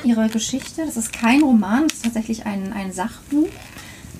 ihre 0.03 0.29
Geschichte, 0.29 0.85
das 0.85 0.95
ist 0.95 1.11
kein 1.11 1.41
Roman, 1.41 1.87
das 1.87 1.97
ist 1.97 2.05
tatsächlich 2.05 2.45
ein, 2.45 2.71
ein 2.71 2.93
Sachbuch. 2.93 3.49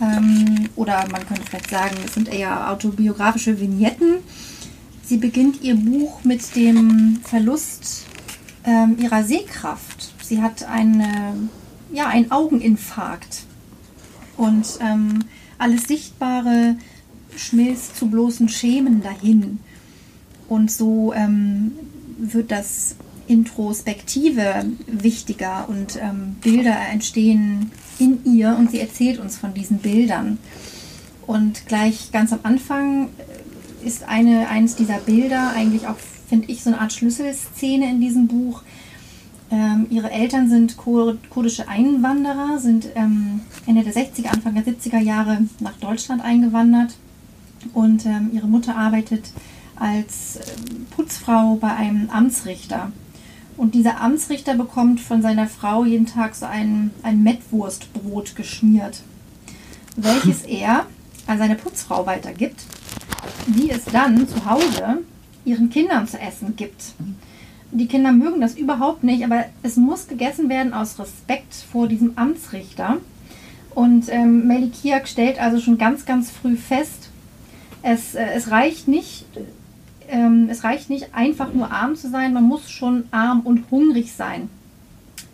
Ähm, 0.02 0.70
oder 0.76 1.06
man 1.12 1.28
könnte 1.28 1.44
vielleicht 1.48 1.70
sagen, 1.70 1.96
es 2.04 2.16
sind 2.16 2.30
eher 2.30 2.72
autobiografische 2.72 3.60
Vignetten. 3.60 4.16
Sie 5.04 5.18
beginnt 5.18 5.62
ihr 5.62 5.76
Buch 5.76 6.24
mit 6.24 6.56
dem 6.56 7.20
Verlust 7.24 8.08
ähm, 8.66 8.98
ihrer 9.00 9.24
Sehkraft. 9.24 10.16
Sie 10.24 10.42
hat 10.42 10.64
eine, 10.64 11.48
ja, 11.92 12.08
einen 12.08 12.32
Augeninfarkt. 12.32 13.44
Und 14.36 14.66
ähm, 14.82 15.20
alles 15.60 15.84
Sichtbare 15.84 16.76
schmilzt 17.38 17.96
zu 17.98 18.08
bloßen 18.08 18.50
Schemen 18.50 19.02
dahin. 19.02 19.60
Und 20.48 20.72
so 20.72 21.14
ähm, 21.14 21.72
wird 22.18 22.52
das 22.52 22.96
Introspektive 23.28 24.66
wichtiger 24.88 25.68
und 25.70 25.98
ähm, 26.02 26.36
Bilder 26.42 26.76
entstehen 26.92 27.72
in 28.00 28.20
ihr 28.26 28.56
und 28.58 28.72
sie 28.72 28.80
erzählt 28.80 29.20
uns 29.20 29.38
von 29.38 29.54
diesen 29.54 29.78
Bildern. 29.78 30.38
Und 31.26 31.66
gleich 31.68 32.12
ganz 32.12 32.34
am 32.34 32.40
Anfang 32.44 33.10
ist 33.84 34.08
eine, 34.08 34.50
eines 34.50 34.76
dieser 34.76 34.98
Bilder 34.98 35.54
eigentlich 35.56 35.88
auch, 35.88 35.96
finde 36.28 36.52
ich, 36.52 36.64
so 36.64 36.70
eine 36.70 36.82
Art 36.82 36.92
Schlüsselszene 36.92 37.90
in 37.90 38.02
diesem 38.02 38.28
Buch. 38.28 38.62
Ähm, 39.52 39.88
ihre 39.90 40.12
Eltern 40.12 40.50
sind 40.50 40.78
kurdische 40.78 41.68
Einwanderer, 41.70 42.60
sind 42.60 42.88
ähm, 42.96 43.42
Ende 43.66 43.84
der 43.84 43.94
60er, 43.94 44.28
Anfang 44.28 44.56
der 44.56 44.66
70er 44.66 45.00
Jahre 45.00 45.40
nach 45.60 45.78
Deutschland 45.78 46.22
eingewandert 46.22 46.96
und 47.74 48.06
ähm, 48.06 48.32
ihre 48.34 48.48
Mutter 48.48 48.76
arbeitet 48.76 49.32
als 49.76 50.38
ähm, 50.38 50.88
Putzfrau 50.96 51.56
bei 51.56 51.74
einem 51.74 52.10
Amtsrichter. 52.10 52.92
Und 53.56 53.76
dieser 53.76 54.02
Amtsrichter 54.02 54.56
bekommt 54.56 55.00
von 55.00 55.22
seiner 55.22 55.48
Frau 55.48 55.86
jeden 55.86 56.06
Tag 56.06 56.36
so 56.36 56.46
ein, 56.46 56.92
ein 57.04 57.22
Mettwurstbrot 57.24 58.36
geschmiert, 58.36 59.02
welches 59.96 60.42
er 60.48 60.86
an 61.28 61.38
seine 61.38 61.56
Putzfrau 61.56 62.06
weitergibt, 62.06 62.66
die 63.48 63.70
es 63.70 63.86
dann 63.86 64.28
zu 64.28 64.46
Hause 64.46 65.00
ihren 65.46 65.70
Kindern 65.70 66.08
zu 66.08 66.20
essen 66.20 66.56
gibt. 66.56 66.94
Die 67.72 67.88
Kinder 67.88 68.12
mögen 68.12 68.40
das 68.40 68.56
überhaupt 68.56 69.04
nicht, 69.04 69.24
aber 69.24 69.46
es 69.64 69.78
muss 69.78 70.08
gegessen 70.08 70.48
werden 70.48 70.74
aus 70.74 71.00
Respekt 71.00 71.54
vor 71.54 71.88
diesem 71.88 72.18
Amtsrichter. 72.18 72.98
Und 73.74 74.06
ähm, 74.10 74.48
Melikiak 74.48 75.08
stellt 75.08 75.42
also 75.42 75.60
schon 75.60 75.80
ganz, 75.80 76.06
ganz 76.06 76.30
früh 76.30 76.56
fest, 76.56 77.10
es, 77.84 78.16
äh, 78.16 78.26
es 78.34 78.50
reicht 78.50 78.88
nicht, 78.88 79.26
ähm, 80.10 80.48
es 80.50 80.64
reicht 80.64 80.90
nicht 80.90 81.14
einfach 81.14 81.54
nur 81.54 81.72
arm 81.72 81.96
zu 81.96 82.10
sein, 82.10 82.34
man 82.34 82.44
muss 82.44 82.72
schon 82.72 83.04
arm 83.12 83.42
und 83.42 83.70
hungrig 83.70 84.14
sein. 84.14 84.50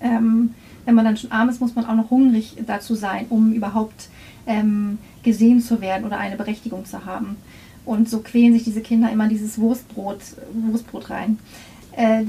Ähm, 0.02 0.54
wenn 0.86 0.96
man 0.96 1.06
dann 1.06 1.18
schon 1.18 1.32
arm 1.32 1.50
ist, 1.50 1.62
muss 1.62 1.76
man 1.76 1.86
auch 1.86 1.96
noch 1.96 2.10
hungrig 2.10 2.56
dazu 2.66 2.96
sein, 2.96 3.28
um 3.30 3.54
überhaupt 3.54 4.10
ähm, 4.48 4.98
gesehen 5.24 5.62
zu 5.62 5.82
werden 5.82 6.06
oder 6.06 6.18
eine 6.18 6.36
Berechtigung 6.36 6.86
zu 6.86 7.06
haben. 7.06 7.38
Und 7.86 8.10
so 8.10 8.20
quälen 8.20 8.54
sich 8.54 8.64
diese 8.64 8.82
Kinder 8.82 9.12
immer 9.12 9.28
dieses 9.28 9.60
Wurstbrot, 9.60 10.20
Wurstbrot 10.54 11.10
rein. 11.10 11.40
Äh, 11.92 12.24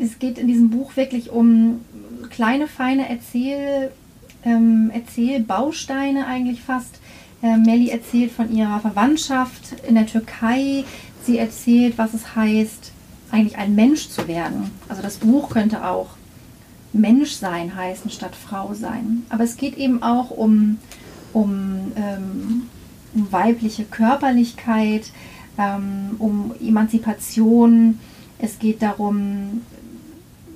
es 0.00 0.18
geht 0.18 0.38
in 0.38 0.46
diesem 0.46 0.70
Buch 0.70 0.96
wirklich 0.96 1.30
um 1.30 1.80
kleine, 2.30 2.66
feine 2.66 3.08
Erzähl, 3.08 3.90
ähm, 4.44 4.90
Erzählbausteine 4.94 6.26
eigentlich 6.26 6.62
fast, 6.62 7.00
äh, 7.42 7.56
Melly 7.56 7.90
erzählt 7.90 8.32
von 8.32 8.54
ihrer 8.54 8.80
Verwandtschaft 8.80 9.76
in 9.86 9.94
der 9.94 10.06
Türkei. 10.06 10.84
Sie 11.24 11.38
erzählt, 11.38 11.98
was 11.98 12.14
es 12.14 12.34
heißt, 12.34 12.92
eigentlich 13.30 13.58
ein 13.58 13.74
Mensch 13.74 14.08
zu 14.08 14.28
werden. 14.28 14.70
Also 14.88 15.02
das 15.02 15.16
Buch 15.16 15.50
könnte 15.50 15.86
auch 15.86 16.10
Mensch 16.92 17.32
sein 17.32 17.74
heißen 17.74 18.10
statt 18.10 18.36
Frau 18.36 18.74
sein. 18.74 19.22
Aber 19.30 19.44
es 19.44 19.56
geht 19.56 19.76
eben 19.78 20.02
auch 20.02 20.30
um, 20.30 20.78
um, 21.32 21.92
ähm, 21.96 22.62
um 23.14 23.32
weibliche 23.32 23.84
Körperlichkeit, 23.84 25.10
ähm, 25.58 26.16
um 26.18 26.54
Emanzipation. 26.60 27.98
Es 28.38 28.58
geht 28.58 28.82
darum, 28.82 29.62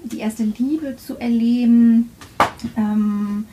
die 0.04 0.18
erste 0.18 0.44
Liebe 0.44 0.96
zu 0.96 1.18
erleben. 1.18 2.10
Ähm, 2.76 3.46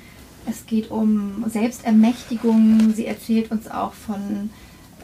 es 0.49 0.65
geht 0.65 0.91
um 0.91 1.45
Selbstermächtigung. 1.47 2.93
Sie 2.95 3.05
erzählt 3.05 3.51
uns 3.51 3.67
auch 3.69 3.93
von 3.93 4.49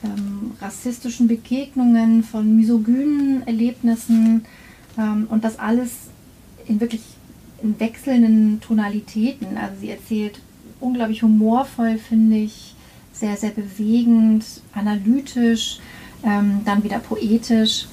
ähm, 0.03 0.51
rassistischen 0.61 1.27
Begegnungen, 1.27 2.23
von 2.23 2.55
misogynen 2.55 3.45
Erlebnissen 3.47 4.45
ähm, 4.97 5.27
und 5.29 5.43
das 5.43 5.59
alles 5.59 5.91
in 6.67 6.79
wirklich 6.79 7.01
in 7.61 7.79
wechselnden 7.79 8.61
Tonalitäten. 8.61 9.57
Also 9.57 9.75
sie 9.81 9.89
erzählt 9.89 10.39
unglaublich 10.79 11.23
humorvoll, 11.23 11.97
finde 11.97 12.37
ich, 12.37 12.75
sehr, 13.11 13.35
sehr 13.35 13.49
bewegend, 13.49 14.45
analytisch, 14.73 15.79
ähm, 16.23 16.61
dann 16.63 16.83
wieder 16.83 16.99
poetisch. 16.99 17.87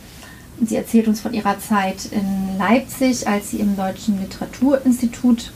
Sie 0.64 0.76
erzählt 0.76 1.08
uns 1.08 1.20
von 1.20 1.34
ihrer 1.34 1.58
Zeit 1.58 2.06
in 2.12 2.58
Leipzig, 2.58 3.26
als 3.26 3.50
sie 3.50 3.58
im 3.58 3.76
Deutschen 3.76 4.20
Literaturinstitut 4.20 5.52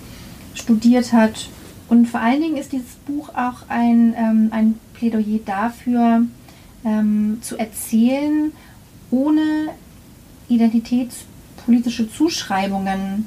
studiert 0.54 1.12
hat 1.12 1.48
und 1.90 2.06
vor 2.06 2.20
allen 2.20 2.40
Dingen 2.40 2.56
ist 2.56 2.70
dieses 2.70 2.94
Buch 3.04 3.30
auch 3.30 3.68
ein, 3.68 4.14
ähm, 4.16 4.48
ein 4.52 4.78
Plädoyer 4.94 5.40
dafür, 5.44 6.22
ähm, 6.84 7.38
zu 7.42 7.56
erzählen, 7.58 8.52
ohne 9.10 9.70
identitätspolitische 10.48 12.08
Zuschreibungen 12.08 13.26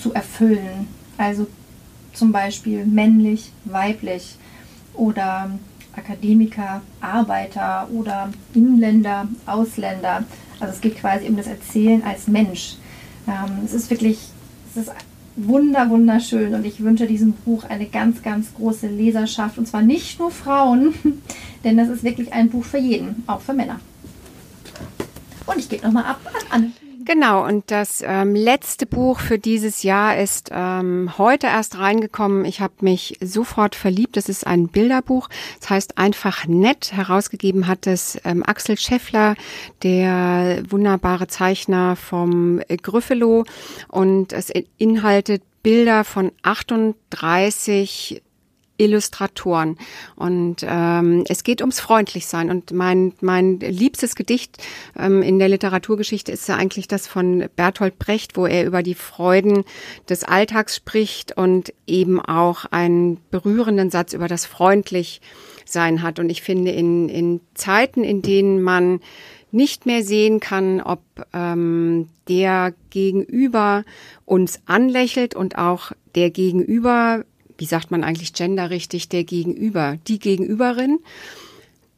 zu 0.00 0.14
erfüllen. 0.14 0.88
Also 1.18 1.48
zum 2.14 2.32
Beispiel 2.32 2.86
männlich, 2.86 3.52
weiblich 3.66 4.36
oder 4.94 5.50
Akademiker, 5.94 6.80
Arbeiter 7.02 7.88
oder 7.92 8.30
Inländer, 8.54 9.28
Ausländer. 9.44 10.24
Also 10.60 10.72
es 10.72 10.80
geht 10.80 10.96
quasi 10.96 11.28
um 11.28 11.36
das 11.36 11.46
Erzählen 11.46 12.02
als 12.02 12.26
Mensch. 12.26 12.76
Ähm, 13.26 13.64
es 13.66 13.74
ist 13.74 13.90
wirklich, 13.90 14.18
es 14.70 14.78
ist 14.78 14.92
wunder, 15.46 15.88
wunderschön 15.90 16.54
und 16.54 16.64
ich 16.64 16.82
wünsche 16.82 17.06
diesem 17.06 17.32
Buch 17.32 17.64
eine 17.64 17.86
ganz, 17.86 18.22
ganz 18.22 18.54
große 18.54 18.88
Leserschaft 18.88 19.58
und 19.58 19.66
zwar 19.66 19.82
nicht 19.82 20.18
nur 20.18 20.30
Frauen, 20.30 20.94
denn 21.64 21.76
das 21.76 21.88
ist 21.88 22.02
wirklich 22.02 22.32
ein 22.32 22.50
Buch 22.50 22.64
für 22.64 22.78
jeden, 22.78 23.22
auch 23.26 23.40
für 23.40 23.54
Männer. 23.54 23.80
Und 25.46 25.58
ich 25.58 25.68
gebe 25.68 25.86
nochmal 25.86 26.04
ab 26.04 26.20
an 26.50 26.62
Anne. 26.62 26.72
Genau, 27.08 27.46
und 27.46 27.70
das 27.70 28.04
ähm, 28.06 28.34
letzte 28.34 28.84
Buch 28.84 29.18
für 29.18 29.38
dieses 29.38 29.82
Jahr 29.82 30.18
ist 30.18 30.50
ähm, 30.52 31.16
heute 31.16 31.46
erst 31.46 31.78
reingekommen. 31.78 32.44
Ich 32.44 32.60
habe 32.60 32.74
mich 32.80 33.16
sofort 33.22 33.74
verliebt. 33.74 34.18
Das 34.18 34.28
ist 34.28 34.46
ein 34.46 34.68
Bilderbuch. 34.68 35.30
Das 35.58 35.70
heißt 35.70 35.96
einfach 35.96 36.46
nett. 36.46 36.92
Herausgegeben 36.92 37.66
hat 37.66 37.86
es 37.86 38.20
ähm, 38.26 38.42
Axel 38.46 38.76
Scheffler, 38.76 39.36
der 39.82 40.62
wunderbare 40.68 41.28
Zeichner 41.28 41.96
vom 41.96 42.60
äh, 42.68 42.76
Gryffalo. 42.76 43.44
Und 43.88 44.34
es 44.34 44.52
inhaltet 44.76 45.42
Bilder 45.62 46.04
von 46.04 46.30
38 46.42 48.20
Illustratoren. 48.78 49.76
Und 50.16 50.64
ähm, 50.66 51.24
es 51.28 51.44
geht 51.44 51.60
ums 51.60 51.80
Freundlichsein. 51.80 52.50
Und 52.50 52.72
mein, 52.72 53.12
mein 53.20 53.60
liebstes 53.60 54.14
Gedicht 54.14 54.56
ähm, 54.98 55.20
in 55.22 55.38
der 55.38 55.48
Literaturgeschichte 55.48 56.32
ist 56.32 56.48
ja 56.48 56.56
eigentlich 56.56 56.88
das 56.88 57.06
von 57.06 57.48
Bertolt 57.56 57.98
Brecht, 57.98 58.36
wo 58.36 58.46
er 58.46 58.64
über 58.64 58.82
die 58.82 58.94
Freuden 58.94 59.64
des 60.08 60.24
Alltags 60.24 60.76
spricht 60.76 61.36
und 61.36 61.74
eben 61.86 62.20
auch 62.20 62.64
einen 62.66 63.18
berührenden 63.30 63.90
Satz 63.90 64.12
über 64.12 64.28
das 64.28 64.46
Freundlichsein 64.46 66.02
hat. 66.02 66.18
Und 66.18 66.30
ich 66.30 66.42
finde, 66.42 66.70
in, 66.70 67.08
in 67.08 67.40
Zeiten, 67.54 68.04
in 68.04 68.22
denen 68.22 68.62
man 68.62 69.00
nicht 69.50 69.86
mehr 69.86 70.02
sehen 70.02 70.40
kann, 70.40 70.80
ob 70.80 71.00
ähm, 71.32 72.08
der 72.28 72.74
Gegenüber 72.90 73.84
uns 74.24 74.60
anlächelt 74.66 75.34
und 75.34 75.56
auch 75.56 75.92
der 76.14 76.30
Gegenüber 76.30 77.24
wie 77.58 77.66
sagt 77.66 77.90
man 77.90 78.04
eigentlich 78.04 78.32
genderrichtig, 78.32 79.08
der 79.08 79.24
Gegenüber, 79.24 79.98
die 80.06 80.18
Gegenüberin. 80.18 81.00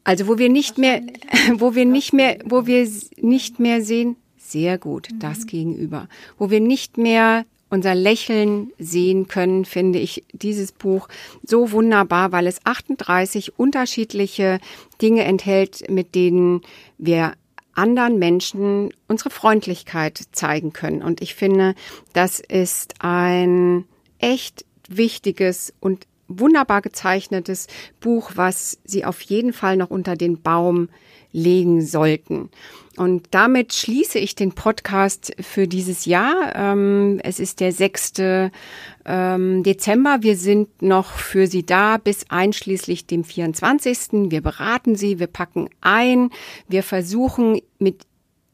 Also 0.03 0.27
wo 0.27 0.38
wir 0.38 0.49
nicht 0.49 0.79
mehr, 0.79 1.03
wo 1.55 1.75
wir 1.75 1.85
nicht 1.85 2.12
mehr, 2.12 2.38
wo 2.44 2.66
wir 2.66 2.88
nicht 3.18 3.61
mehr 3.61 3.83
sehen, 3.83 4.16
sehr 4.37 4.79
gut, 4.79 5.09
das 5.20 5.46
Gegenüber. 5.46 6.09
Wo 6.38 6.51
wir 6.51 6.61
nicht 6.61 6.99
mehr 6.99 7.44
unser 7.68 7.94
Lächeln 7.94 8.73
sehen 8.79 9.29
können, 9.29 9.64
finde 9.64 10.01
ich 10.01 10.25
dieses 10.33 10.73
Buch 10.73 11.09
so 11.44 11.70
wunderbar, 11.70 12.33
weil 12.33 12.49
es 12.49 12.59
38 12.64 13.59
unterschiedliche 13.59 14.59
Dinge 15.01 15.23
enthält, 15.23 15.88
mit 15.88 16.16
denen 16.16 16.62
wir 16.99 17.35
anderen 17.75 18.18
Menschen 18.18 18.92
unsere 19.07 19.31
Freundlichkeit 19.31 20.20
zeigen 20.33 20.73
können. 20.73 21.03
Und 21.03 21.20
ich 21.23 21.35
finde, 21.37 21.75
das 22.12 22.40
ist 22.40 22.94
ein 22.99 23.85
echt 24.18 24.64
wichtiges 24.90 25.72
und 25.81 26.07
wunderbar 26.29 26.83
gezeichnetes 26.83 27.66
Buch, 28.00 28.33
was 28.35 28.79
Sie 28.85 29.05
auf 29.05 29.20
jeden 29.22 29.53
Fall 29.53 29.76
noch 29.76 29.90
unter 29.90 30.16
den 30.16 30.40
Baum 30.40 30.88
legen 31.33 31.83
sollten. 31.83 32.50
Und 32.96 33.29
damit 33.31 33.72
schließe 33.72 34.18
ich 34.18 34.35
den 34.35 34.53
Podcast 34.53 35.33
für 35.40 35.68
dieses 35.68 36.05
Jahr. 36.05 36.55
Ähm, 36.55 37.20
es 37.22 37.38
ist 37.38 37.61
der 37.61 37.72
6. 37.72 38.14
Ähm, 38.18 39.62
Dezember. 39.62 40.18
Wir 40.20 40.37
sind 40.37 40.83
noch 40.83 41.12
für 41.12 41.46
Sie 41.46 41.64
da 41.64 41.98
bis 41.98 42.26
einschließlich 42.29 43.07
dem 43.07 43.24
24. 43.24 44.31
Wir 44.31 44.40
beraten 44.40 44.96
Sie, 44.96 45.18
wir 45.18 45.29
packen 45.29 45.70
ein, 45.81 46.31
wir 46.68 46.83
versuchen 46.83 47.61
mit 47.79 48.03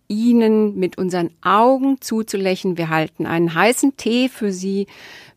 Ihnen 0.09 0.79
mit 0.79 0.99
unseren 0.99 1.31
Augen 1.43 2.01
zuzulächeln. 2.01 2.79
Wir 2.79 2.91
halten 2.91 3.27
einen 3.27 3.55
heißen 3.55 3.97
Tee 3.97 4.29
für 4.29 4.53
Sie 4.53 4.87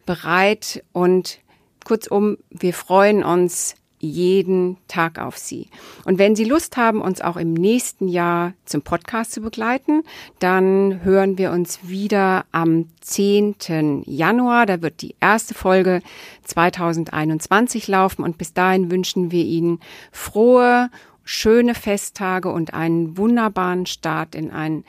bereit 0.10 0.84
und 0.92 1.38
kurzum, 1.86 2.40
wir 2.50 2.74
freuen 2.74 3.24
uns 3.24 3.76
jeden 4.00 4.78
Tag 4.88 5.20
auf 5.20 5.38
Sie. 5.38 5.68
Und 6.04 6.18
wenn 6.18 6.36
Sie 6.36 6.46
Lust 6.46 6.78
haben, 6.78 7.00
uns 7.00 7.22
auch 7.22 7.38
im 7.38 7.54
nächsten 7.54 8.08
Jahr 8.08 8.54
zum 8.66 8.82
Podcast 8.82 9.34
zu 9.34 9.42
begleiten, 9.42 10.02
dann 10.40 11.04
hören 11.04 11.38
wir 11.38 11.52
uns 11.52 11.88
wieder 11.88 12.46
am 12.52 12.88
10. 13.02 14.02
Januar. 14.08 14.66
Da 14.66 14.82
wird 14.82 15.04
die 15.04 15.14
erste 15.20 15.54
Folge 15.54 16.02
2021 16.44 17.88
laufen 17.88 18.24
und 18.24 18.40
bis 18.40 18.56
dahin 18.56 18.90
wünschen 18.90 19.30
wir 19.30 19.44
Ihnen 19.44 19.80
frohe, 20.12 20.90
schöne 21.24 21.76
Festtage 21.76 22.50
und 22.50 22.74
einen 22.74 23.16
wunderbaren 23.16 23.86
Start 23.86 24.34
in 24.34 24.50
ein 24.50 24.86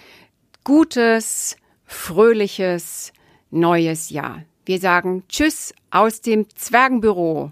gutes, 0.64 1.58
fröhliches 1.84 3.12
neues 3.50 4.08
Jahr. 4.08 4.44
Wir 4.70 4.78
sagen 4.78 5.24
Tschüss 5.28 5.74
aus 5.90 6.20
dem 6.20 6.46
Zwergenbüro. 6.54 7.50